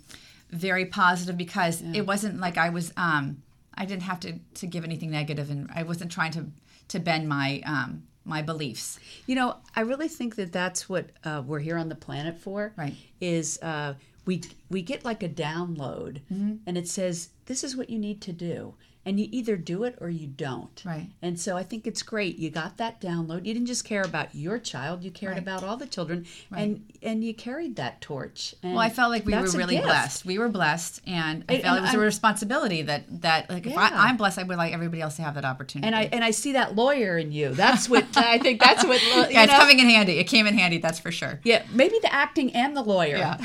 very 0.51 0.85
positive 0.85 1.35
because 1.35 1.81
it 1.81 2.05
wasn't 2.05 2.39
like 2.39 2.59
I 2.59 2.69
was 2.69 2.93
um 2.95 3.41
I 3.73 3.85
didn't 3.85 4.03
have 4.03 4.19
to 4.19 4.33
to 4.59 4.67
give 4.67 4.83
anything 4.83 5.09
negative 5.09 5.49
and 5.49 5.67
I 5.73 5.81
wasn't 5.81 6.11
trying 6.11 6.31
to 6.33 6.45
to 6.89 6.99
bend 6.99 7.27
my 7.27 7.61
um 7.65 8.03
my 8.27 8.41
beliefs. 8.41 8.99
You 9.27 9.35
know, 9.35 9.57
I 9.75 9.81
really 9.81 10.07
think 10.07 10.35
that 10.35 10.51
that's 10.51 10.89
what 10.89 11.09
uh, 11.23 11.43
we're 11.45 11.59
here 11.59 11.77
on 11.77 11.89
the 11.89 11.95
planet 11.95 12.39
for. 12.39 12.73
Right. 12.75 12.95
Is 13.21 13.59
uh, 13.61 13.93
we 14.25 14.41
we 14.69 14.81
get 14.81 15.05
like 15.05 15.21
a 15.23 15.29
download, 15.29 16.21
Mm-hmm. 16.33 16.55
and 16.65 16.77
it 16.77 16.87
says 16.87 17.29
this 17.45 17.63
is 17.63 17.75
what 17.77 17.89
you 17.89 17.99
need 17.99 18.21
to 18.21 18.31
do, 18.33 18.73
and 19.05 19.19
you 19.19 19.27
either 19.31 19.55
do 19.55 19.83
it 19.83 19.97
or 20.01 20.09
you 20.09 20.27
don't. 20.27 20.81
Right. 20.85 21.09
And 21.21 21.39
so 21.39 21.55
I 21.55 21.63
think 21.63 21.85
it's 21.85 22.01
great. 22.01 22.37
You 22.37 22.49
got 22.49 22.77
that 22.77 22.99
download. 22.99 23.45
You 23.45 23.53
didn't 23.53 23.67
just 23.67 23.85
care 23.85 24.01
about 24.01 24.33
your 24.33 24.57
child. 24.57 25.03
You 25.03 25.11
cared 25.11 25.37
about 25.37 25.63
all 25.63 25.77
the 25.77 25.85
children, 25.85 26.25
right. 26.49 26.61
and 26.61 26.93
and 27.01 27.23
you 27.23 27.33
carried 27.33 27.75
that 27.75 28.01
torch. 28.01 28.55
And 28.63 28.73
Well, 28.73 28.81
I 28.81 28.89
felt 28.89 29.11
like 29.11 29.25
we 29.25 29.33
were 29.33 29.43
really 29.51 29.79
blessed. 29.79 30.25
We 30.25 30.39
were 30.39 30.49
blessed, 30.49 31.01
and 31.05 31.43
I 31.47 31.59
felt 31.59 31.65
and 31.65 31.77
it 31.77 31.81
was 31.81 31.89
a 31.91 31.97
I'm- 31.97 31.99
responsibility 32.05 32.81
that 32.83 33.21
that 33.21 33.49
like 33.49 33.65
if 33.65 33.73
Yeah. 33.73 33.89
I, 33.93 34.07
I'm 34.09 34.17
blessed, 34.17 34.39
I 34.39 34.43
would 34.43 34.57
like 34.57 34.73
everybody 34.73 35.01
else 35.01 35.17
to 35.17 35.21
have 35.21 35.35
that 35.35 35.45
opportunity. 35.45 35.87
And 35.87 35.95
I 35.95 36.09
and 36.11 36.23
I 36.23 36.31
see 36.31 36.53
that 36.53 36.75
lawyer 36.75 37.17
in 37.17 37.31
you. 37.31 37.49
That's 37.49 37.87
what 37.89 38.05
I 38.17 38.39
think. 38.39 38.59
That's 38.59 38.83
what 38.83 39.01
you 39.03 39.09
yeah, 39.09 39.43
it's 39.43 39.51
know? 39.51 39.59
coming 39.59 39.79
in 39.79 39.89
handy. 39.89 40.17
It 40.17 40.25
came 40.25 40.47
in 40.47 40.57
handy, 40.57 40.77
that's 40.79 40.99
for 40.99 41.11
sure. 41.11 41.39
Yeah, 41.43 41.63
maybe 41.71 41.97
the 42.01 42.11
acting 42.13 42.53
and 42.55 42.75
the 42.75 42.81
lawyer. 42.81 43.17
Yeah. 43.17 43.37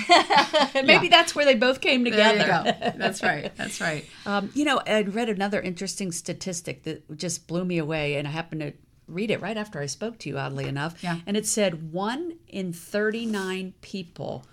maybe 0.84 1.08
that's 1.08 1.34
where 1.34 1.44
they 1.44 1.54
both 1.54 1.80
came 1.80 2.04
together. 2.04 2.94
That's 2.96 3.22
right. 3.22 3.52
That's 3.56 3.80
right. 3.80 4.04
Um, 4.26 4.50
you 4.54 4.64
know, 4.64 4.80
I'd 4.86 5.14
read 5.14 5.28
another 5.28 5.49
interesting 5.58 6.12
statistic 6.12 6.84
that 6.84 7.16
just 7.16 7.48
blew 7.48 7.64
me 7.64 7.78
away, 7.78 8.14
and 8.16 8.28
I 8.28 8.30
happened 8.30 8.60
to 8.60 8.72
read 9.08 9.30
it 9.32 9.40
right 9.40 9.56
after 9.56 9.80
I 9.80 9.86
spoke 9.86 10.18
to 10.20 10.28
you, 10.28 10.38
oddly 10.38 10.66
enough. 10.66 11.02
Yeah. 11.02 11.16
And 11.26 11.36
it 11.36 11.46
said 11.46 11.92
one 11.92 12.34
in 12.46 12.72
39 12.72 13.74
people 13.80 14.44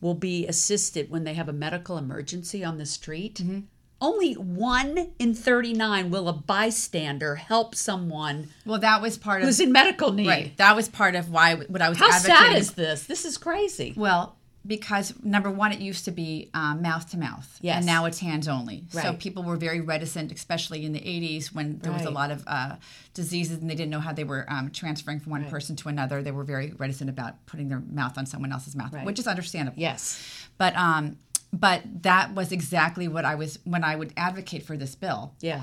will 0.00 0.14
be 0.14 0.46
assisted 0.46 1.10
when 1.10 1.24
they 1.24 1.34
have 1.34 1.48
a 1.48 1.52
medical 1.52 1.98
emergency 1.98 2.62
on 2.62 2.78
the 2.78 2.86
street. 2.86 3.36
Mm-hmm. 3.42 3.60
Only 4.00 4.34
one 4.34 5.12
in 5.18 5.34
39 5.34 6.10
will 6.10 6.28
a 6.28 6.32
bystander 6.34 7.36
help 7.36 7.74
someone 7.74 8.48
Well, 8.66 8.78
that 8.80 9.00
was 9.00 9.16
part 9.16 9.40
of 9.40 9.46
who's 9.46 9.60
in 9.60 9.72
medical 9.72 10.12
need. 10.12 10.26
right. 10.28 10.56
That 10.58 10.76
was 10.76 10.88
part 10.88 11.14
of 11.14 11.30
why 11.30 11.54
what 11.54 11.80
I 11.80 11.88
was 11.88 11.98
How 11.98 12.10
advocating. 12.10 12.36
sad 12.52 12.56
is 12.58 12.72
this? 12.72 13.04
This 13.04 13.24
is 13.24 13.38
crazy. 13.38 13.94
Well, 13.96 14.36
because 14.66 15.12
number 15.22 15.50
one, 15.50 15.72
it 15.72 15.80
used 15.80 16.04
to 16.06 16.10
be 16.10 16.50
um, 16.54 16.80
mouth 16.82 17.10
to 17.10 17.18
mouth, 17.18 17.58
Yes. 17.60 17.76
and 17.78 17.86
now 17.86 18.06
it's 18.06 18.18
hands 18.18 18.48
only. 18.48 18.84
So 18.90 19.12
people 19.14 19.42
were 19.42 19.56
very 19.56 19.80
reticent, 19.80 20.32
especially 20.32 20.84
in 20.84 20.92
the 20.92 21.00
'80s 21.00 21.54
when 21.54 21.78
there 21.80 21.92
was 21.92 22.04
a 22.04 22.10
lot 22.10 22.30
of 22.30 22.42
uh, 22.46 22.76
diseases 23.12 23.58
and 23.60 23.68
they 23.68 23.74
didn't 23.74 23.90
know 23.90 24.00
how 24.00 24.12
they 24.12 24.24
were 24.24 24.46
um, 24.48 24.70
transferring 24.70 25.20
from 25.20 25.32
one 25.32 25.44
person 25.50 25.76
to 25.76 25.88
another. 25.88 26.22
They 26.22 26.30
were 26.32 26.44
very 26.44 26.72
reticent 26.78 27.10
about 27.10 27.44
putting 27.46 27.68
their 27.68 27.80
mouth 27.80 28.16
on 28.16 28.26
someone 28.26 28.52
else's 28.52 28.74
mouth, 28.74 28.92
Right. 28.92 29.04
which 29.04 29.18
is 29.18 29.26
understandable. 29.26 29.78
Yes. 29.78 30.22
but 30.58 30.74
um, 30.76 31.18
but 31.52 31.82
that 32.02 32.34
was 32.34 32.50
exactly 32.50 33.06
what 33.06 33.24
I 33.24 33.34
was 33.36 33.58
when 33.64 33.84
I 33.84 33.94
would 33.96 34.12
advocate 34.16 34.62
for 34.64 34.76
this 34.76 34.94
bill 34.94 35.34
Yeah. 35.40 35.62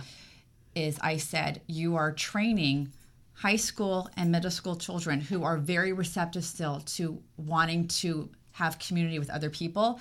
is 0.75 0.97
I 1.01 1.17
said, 1.17 1.61
you 1.67 1.95
are 1.95 2.11
training 2.13 2.91
high 3.33 3.55
school 3.57 4.09
and 4.15 4.31
middle 4.31 4.51
school 4.51 4.75
children 4.75 5.19
who 5.19 5.43
are 5.43 5.57
very 5.57 5.91
receptive 5.91 6.45
still 6.45 6.79
to 6.81 7.21
wanting 7.37 7.87
to 7.87 8.29
have 8.61 8.77
community 8.77 9.17
with 9.17 9.29
other 9.31 9.49
people 9.49 9.99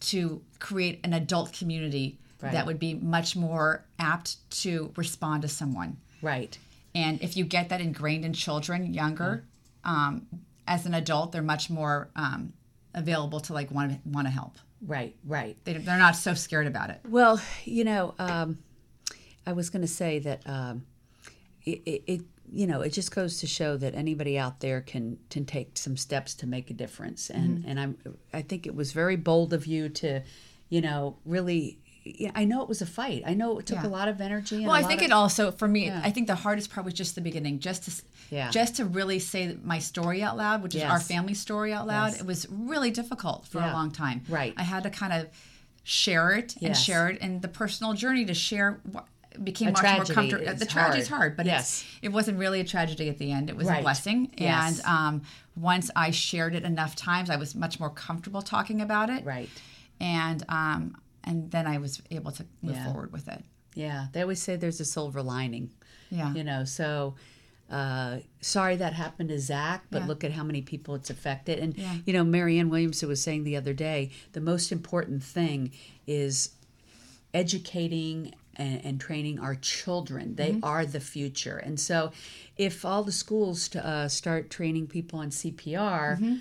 to 0.00 0.42
create 0.58 1.00
an 1.04 1.12
adult 1.14 1.52
community 1.52 2.18
Right. 2.42 2.52
that 2.52 2.66
would 2.66 2.78
be 2.78 2.92
much 2.92 3.34
more 3.34 3.86
apt 3.98 4.28
to 4.62 4.92
respond 4.94 5.40
to 5.42 5.48
someone. 5.48 5.96
Right. 6.20 6.56
And 6.94 7.22
if 7.22 7.34
you 7.34 7.44
get 7.46 7.70
that 7.70 7.80
ingrained 7.80 8.26
in 8.26 8.34
children 8.34 8.92
younger, 8.92 9.44
um, 9.84 10.26
as 10.68 10.84
an 10.84 10.92
adult, 10.92 11.32
they're 11.32 11.40
much 11.56 11.70
more 11.70 12.10
um, 12.14 12.52
available 12.92 13.40
to 13.40 13.54
like 13.54 13.70
want 13.70 13.92
to 13.92 13.98
want 14.10 14.26
to 14.26 14.30
help. 14.30 14.58
Right. 14.86 15.16
Right. 15.24 15.56
They, 15.64 15.72
they're 15.74 15.98
not 15.98 16.14
so 16.14 16.34
scared 16.34 16.66
about 16.66 16.90
it. 16.90 17.00
Well, 17.08 17.40
you 17.64 17.84
know, 17.84 18.14
um, 18.18 18.58
I 19.46 19.52
was 19.54 19.70
going 19.70 19.82
to 19.82 19.88
say 19.88 20.18
that 20.18 20.42
um, 20.46 20.84
it, 21.64 21.80
it, 21.86 22.02
it, 22.06 22.20
you 22.50 22.66
know, 22.66 22.80
it 22.80 22.90
just 22.90 23.14
goes 23.14 23.38
to 23.40 23.46
show 23.46 23.76
that 23.76 23.94
anybody 23.94 24.38
out 24.38 24.60
there 24.60 24.80
can 24.80 25.18
can 25.30 25.44
take 25.44 25.76
some 25.78 25.96
steps 25.96 26.34
to 26.34 26.46
make 26.46 26.70
a 26.70 26.74
difference, 26.74 27.30
and 27.30 27.58
Mm-hmm. 27.58 27.68
and 27.68 27.80
I'm 27.80 27.98
I 28.32 28.42
think 28.42 28.66
it 28.66 28.74
was 28.74 28.92
very 28.92 29.16
bold 29.16 29.52
of 29.52 29.66
you 29.66 29.88
to, 29.88 30.22
you 30.68 30.80
know, 30.80 31.16
really. 31.24 31.78
Yeah, 32.08 32.30
I 32.36 32.44
know 32.44 32.62
it 32.62 32.68
was 32.68 32.80
a 32.82 32.86
fight. 32.86 33.24
I 33.26 33.34
know 33.34 33.58
it 33.58 33.66
took 33.66 33.78
Yeah. 33.82 33.88
a 33.88 33.98
lot 33.98 34.06
of 34.06 34.20
energy. 34.20 34.58
And 34.58 34.66
Well, 34.66 34.76
I 34.76 34.84
think 34.84 35.00
of, 35.00 35.06
it 35.06 35.12
also 35.12 35.50
for 35.50 35.66
me. 35.66 35.90
I 35.90 36.12
think 36.12 36.28
the 36.28 36.36
hardest 36.36 36.70
part 36.70 36.84
was 36.84 36.94
just 36.94 37.16
the 37.16 37.20
beginning, 37.20 37.58
just 37.58 37.82
to 37.84 38.02
Yeah. 38.30 38.48
just 38.52 38.76
to 38.76 38.84
really 38.84 39.18
say 39.18 39.56
my 39.64 39.80
story 39.80 40.22
out 40.22 40.36
loud, 40.36 40.62
which 40.62 40.76
is 40.76 40.84
our 40.84 41.00
family 41.00 41.34
story 41.34 41.72
out 41.72 41.88
loud. 41.88 42.12
Yes. 42.12 42.20
It 42.20 42.26
was 42.26 42.46
really 42.48 42.92
difficult 42.92 43.48
for 43.48 43.58
Yeah. 43.58 43.72
a 43.72 43.74
long 43.74 43.90
time. 43.90 44.22
Right. 44.28 44.54
I 44.56 44.62
had 44.62 44.84
to 44.84 44.90
kind 44.90 45.12
of 45.12 45.26
share 45.82 46.30
it 46.30 46.54
and 46.62 46.76
share 46.76 47.08
it, 47.08 47.18
and 47.20 47.42
the 47.42 47.48
personal 47.48 47.92
journey 47.92 48.24
to 48.26 48.34
share 48.34 48.80
became 49.44 49.68
A 49.68 49.70
much 49.72 49.80
tragedy 49.80 50.14
more 50.14 50.14
comfortable. 50.14 50.58
The 50.58 50.66
tragedy 50.66 51.02
is 51.02 51.08
hard. 51.08 51.20
hard, 51.20 51.36
but 51.36 51.46
Yes. 51.46 51.84
it 52.02 52.10
wasn't 52.10 52.38
really 52.38 52.60
a 52.60 52.64
tragedy 52.64 53.08
at 53.08 53.18
the 53.18 53.32
end. 53.32 53.48
It 53.50 53.56
was 53.56 53.66
Right. 53.66 53.80
a 53.80 53.82
blessing, 53.82 54.32
Yes. 54.36 54.78
and 54.78 54.86
um, 54.86 55.22
once 55.56 55.90
I 55.96 56.10
shared 56.10 56.54
it 56.54 56.64
enough 56.64 56.96
times, 56.96 57.30
I 57.30 57.36
was 57.36 57.54
much 57.54 57.78
more 57.80 57.90
comfortable 57.90 58.42
talking 58.42 58.80
about 58.80 59.10
it. 59.10 59.24
right. 59.24 59.48
And 60.00 60.42
um, 60.48 60.96
and 61.24 61.50
then 61.50 61.66
I 61.66 61.78
was 61.78 62.00
able 62.10 62.30
to 62.32 62.44
move 62.62 62.76
Yeah. 62.76 62.84
forward 62.84 63.10
with 63.12 63.26
it. 63.28 63.44
Yeah, 63.74 64.06
they 64.12 64.22
always 64.22 64.40
say 64.40 64.56
there's 64.56 64.80
a 64.80 64.84
silver 64.84 65.22
lining. 65.22 65.70
Yeah. 66.10 66.32
You 66.34 66.44
know, 66.44 66.64
so 66.64 67.14
uh, 67.68 68.18
sorry 68.40 68.76
that 68.76 68.92
happened 68.92 69.30
to 69.30 69.40
Zach, 69.40 69.84
but 69.90 70.02
Yeah. 70.02 70.06
look 70.06 70.22
at 70.22 70.30
how 70.32 70.44
many 70.44 70.62
people 70.62 70.94
it's 70.94 71.10
affected. 71.10 71.58
And, 71.58 71.76
Yeah. 71.76 71.96
you 72.06 72.12
know, 72.12 72.22
Marianne 72.22 72.70
Williamson 72.70 73.08
was 73.08 73.20
saying 73.20 73.42
the 73.42 73.56
other 73.56 73.72
day 73.74 74.10
the 74.34 74.40
most 74.40 74.70
important 74.70 75.24
thing 75.24 75.72
is 76.06 76.50
educating 77.34 78.34
and, 78.56 78.84
and 78.84 79.00
training 79.00 79.38
our 79.38 79.54
children. 79.54 80.34
They 80.36 80.50
Mm-hmm. 80.52 80.64
are 80.64 80.84
the 80.86 81.00
future. 81.00 81.56
And 81.58 81.78
so 81.78 82.12
if 82.56 82.84
all 82.84 83.02
the 83.02 83.12
schools 83.12 83.74
uh, 83.76 84.08
start 84.08 84.50
training 84.50 84.86
people 84.88 85.18
on 85.18 85.30
CPR, 85.30 86.16
Mm-hmm. 86.16 86.36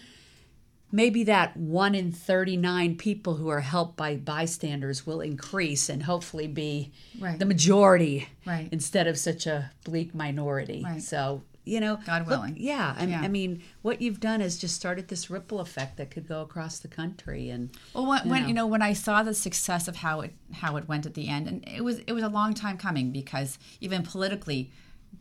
maybe 0.92 1.24
that 1.26 1.58
one 1.58 1.96
in 1.96 2.12
39 2.12 2.96
people 2.98 3.36
who 3.36 3.50
are 3.50 3.62
helped 3.62 3.98
by 3.98 4.16
bystanders 4.16 5.06
will 5.06 5.20
increase 5.22 5.90
and 5.90 6.04
hopefully 6.04 6.48
be 6.48 6.92
Right. 7.20 7.38
the 7.40 7.46
majority 7.46 8.30
Right. 8.46 8.70
instead 8.72 9.08
of 9.08 9.18
such 9.18 9.46
a 9.48 9.72
bleak 9.84 10.14
minority. 10.16 10.84
Right. 10.86 11.02
So, 11.02 11.42
you 11.66 11.80
know, 11.80 11.98
God 12.06 12.22
look, 12.22 12.30
willing. 12.30 12.56
yeah, 12.58 12.96
I, 12.98 13.06
Yeah. 13.06 13.22
I 13.22 13.28
mean, 13.28 13.62
what 13.82 14.02
you've 14.02 14.20
done 14.20 14.40
is 14.42 14.58
just 14.58 14.76
started 14.76 15.08
this 15.08 15.30
ripple 15.30 15.60
effect 15.60 15.98
that 15.98 16.12
could 16.12 16.28
go 16.28 16.42
across 16.42 16.80
the 16.80 16.88
country. 16.88 17.50
And 17.50 17.72
Well, 17.94 18.06
when, 18.06 18.30
when 18.30 18.42
know. 18.44 18.48
you 18.48 18.54
know 18.54 18.68
when 18.68 18.82
I 18.82 18.94
saw 18.94 19.24
the 19.24 19.34
success 19.34 19.88
of 19.88 19.98
how 19.98 20.22
it 20.22 20.34
how 20.54 20.78
it 20.78 20.88
went 20.88 21.06
at 21.06 21.16
the 21.16 21.28
end, 21.28 21.48
and 21.48 21.68
it 21.68 21.84
was 21.84 22.00
it 22.08 22.14
was 22.14 22.24
a 22.24 22.30
long 22.30 22.54
time 22.54 22.78
coming 22.78 23.12
because 23.12 23.58
even 23.82 24.04
politically, 24.04 24.72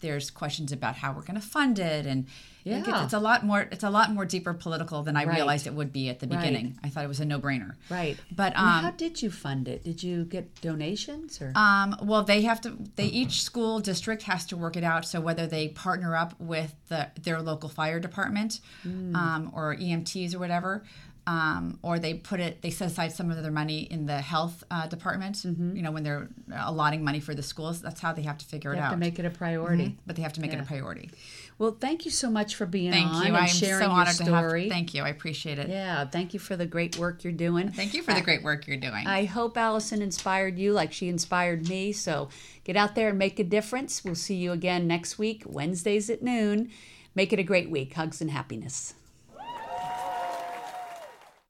there's 0.01 0.31
questions 0.31 0.73
about 0.73 0.97
how 0.97 1.13
we're 1.13 1.23
going 1.23 1.41
to 1.41 1.47
fund 1.47 1.79
it, 1.79 2.07
and 2.07 2.27
it 2.65 2.71
gets- 2.85 2.89
Yeah. 2.89 3.05
it's 3.05 3.13
a 3.13 3.19
lot 3.19 3.45
more 3.45 3.61
it's 3.71 3.85
a 3.85 3.91
lot 3.91 4.11
more 4.13 4.25
deeper 4.25 4.55
political 4.55 5.03
than 5.03 5.17
I 5.17 5.25
Right. 5.25 5.37
realized 5.37 5.67
it 5.67 5.75
would 5.75 5.93
be 5.93 6.09
at 6.09 6.21
the 6.21 6.27
Right. 6.27 6.39
beginning. 6.41 6.79
I 6.83 6.89
thought 6.89 7.05
it 7.05 7.09
was 7.09 7.21
a 7.21 7.25
no 7.25 7.39
brainer. 7.39 7.73
right, 7.91 8.19
But 8.35 8.55
Well, 8.55 8.65
how 8.67 8.89
um, 8.89 8.95
did 8.97 9.21
you 9.23 9.31
fund 9.31 9.69
it? 9.69 9.85
Did 9.85 10.03
you 10.03 10.25
get 10.25 10.61
donations 10.63 11.41
or? 11.43 11.53
um, 11.57 11.97
well, 12.03 12.23
they 12.23 12.43
have 12.43 12.61
to. 12.63 12.77
They 12.97 13.07
each 13.07 13.43
school 13.43 13.81
district 13.81 14.23
has 14.25 14.47
to 14.47 14.57
work 14.57 14.77
it 14.77 14.85
out. 14.85 15.05
So 15.05 15.21
whether 15.21 15.47
they 15.47 15.69
partner 15.69 16.17
up 16.17 16.35
with 16.41 16.75
the 16.89 17.09
their 17.21 17.43
local 17.43 17.69
fire 17.69 18.01
department, 18.01 18.61
Hmm. 18.83 19.15
um, 19.15 19.51
or 19.55 19.75
EMTs 19.75 20.35
or 20.35 20.39
whatever, 20.39 20.85
um, 21.27 21.79
or 21.83 21.99
they 21.99 22.15
put 22.15 22.39
it. 22.41 22.61
They 22.63 22.71
set 22.71 22.91
aside 22.91 23.13
some 23.13 23.31
of 23.31 23.43
their 23.43 23.51
money 23.53 23.81
in 23.91 24.07
the 24.07 24.21
health 24.21 24.63
uh, 24.71 24.87
department. 24.87 25.37
Mm-hmm. 25.37 25.77
You 25.77 25.83
know, 25.83 25.91
when 25.91 26.03
they're 26.03 26.29
allotting 26.55 27.03
money 27.03 27.21
for 27.21 27.35
the 27.35 27.43
schools, 27.43 27.81
that's 27.81 28.01
how 28.01 28.13
they 28.13 28.23
have 28.23 28.39
to 28.39 28.45
figure 28.47 28.73
you 28.73 28.79
it 28.79 28.81
have 28.81 28.89
out. 28.89 28.95
to 28.95 28.97
make 28.99 29.19
it 29.19 29.25
a 29.25 29.31
priority. 29.31 29.85
Mhm. 29.85 29.97
But 30.07 30.17
they 30.17 30.23
have 30.23 30.35
to 30.35 30.41
make 30.41 30.53
it 30.53 30.61
a 30.61 30.65
priority. 30.65 31.11
Well, 31.57 31.77
thank 31.81 32.05
you 32.05 32.11
so 32.11 32.31
much 32.31 32.57
for 32.57 32.67
being 32.67 32.91
Thank 32.91 33.07
on 33.07 33.23
you. 33.23 33.29
and 33.29 33.37
I'm 33.37 33.47
sharing 33.47 33.75
so 33.79 33.87
your 33.87 33.91
honored 33.91 34.17
to 34.17 34.25
story. 34.25 34.63
have. 34.65 34.71
Thank 34.73 34.93
you. 34.93 35.03
I 35.03 35.09
appreciate 35.09 35.59
it. 35.61 35.69
yeah, 35.69 36.05
thank 36.05 36.35
you 36.35 36.41
for 36.41 36.57
the 36.57 36.67
great 36.67 36.99
work 36.99 37.23
you're 37.23 37.33
doing. 37.33 37.71
Thank 37.71 37.95
you 37.95 38.03
for 38.03 38.13
the 38.13 38.21
great 38.23 38.43
work 38.43 38.67
you're 38.67 38.77
doing. 38.77 39.07
I 39.07 39.25
hope 39.25 39.57
Allison 39.57 40.03
inspired 40.03 40.59
you 40.59 40.73
like 40.73 40.93
she 40.93 41.09
inspired 41.09 41.69
me. 41.69 41.93
So 41.93 42.29
get 42.65 42.77
out 42.77 42.97
there 42.97 43.11
and 43.11 43.19
make 43.19 43.39
a 43.39 43.45
difference. 43.45 44.05
We'll 44.05 44.17
see 44.17 44.35
you 44.35 44.51
again 44.51 44.87
next 44.89 45.17
week, 45.17 45.45
Wednesdays 45.47 46.11
at 46.11 46.23
noon. 46.23 46.71
Make 47.15 47.33
it 47.33 47.39
a 47.39 47.45
great 47.45 47.71
week. 47.71 47.95
Hugs 47.95 48.21
and 48.21 48.33
happiness. 48.33 48.95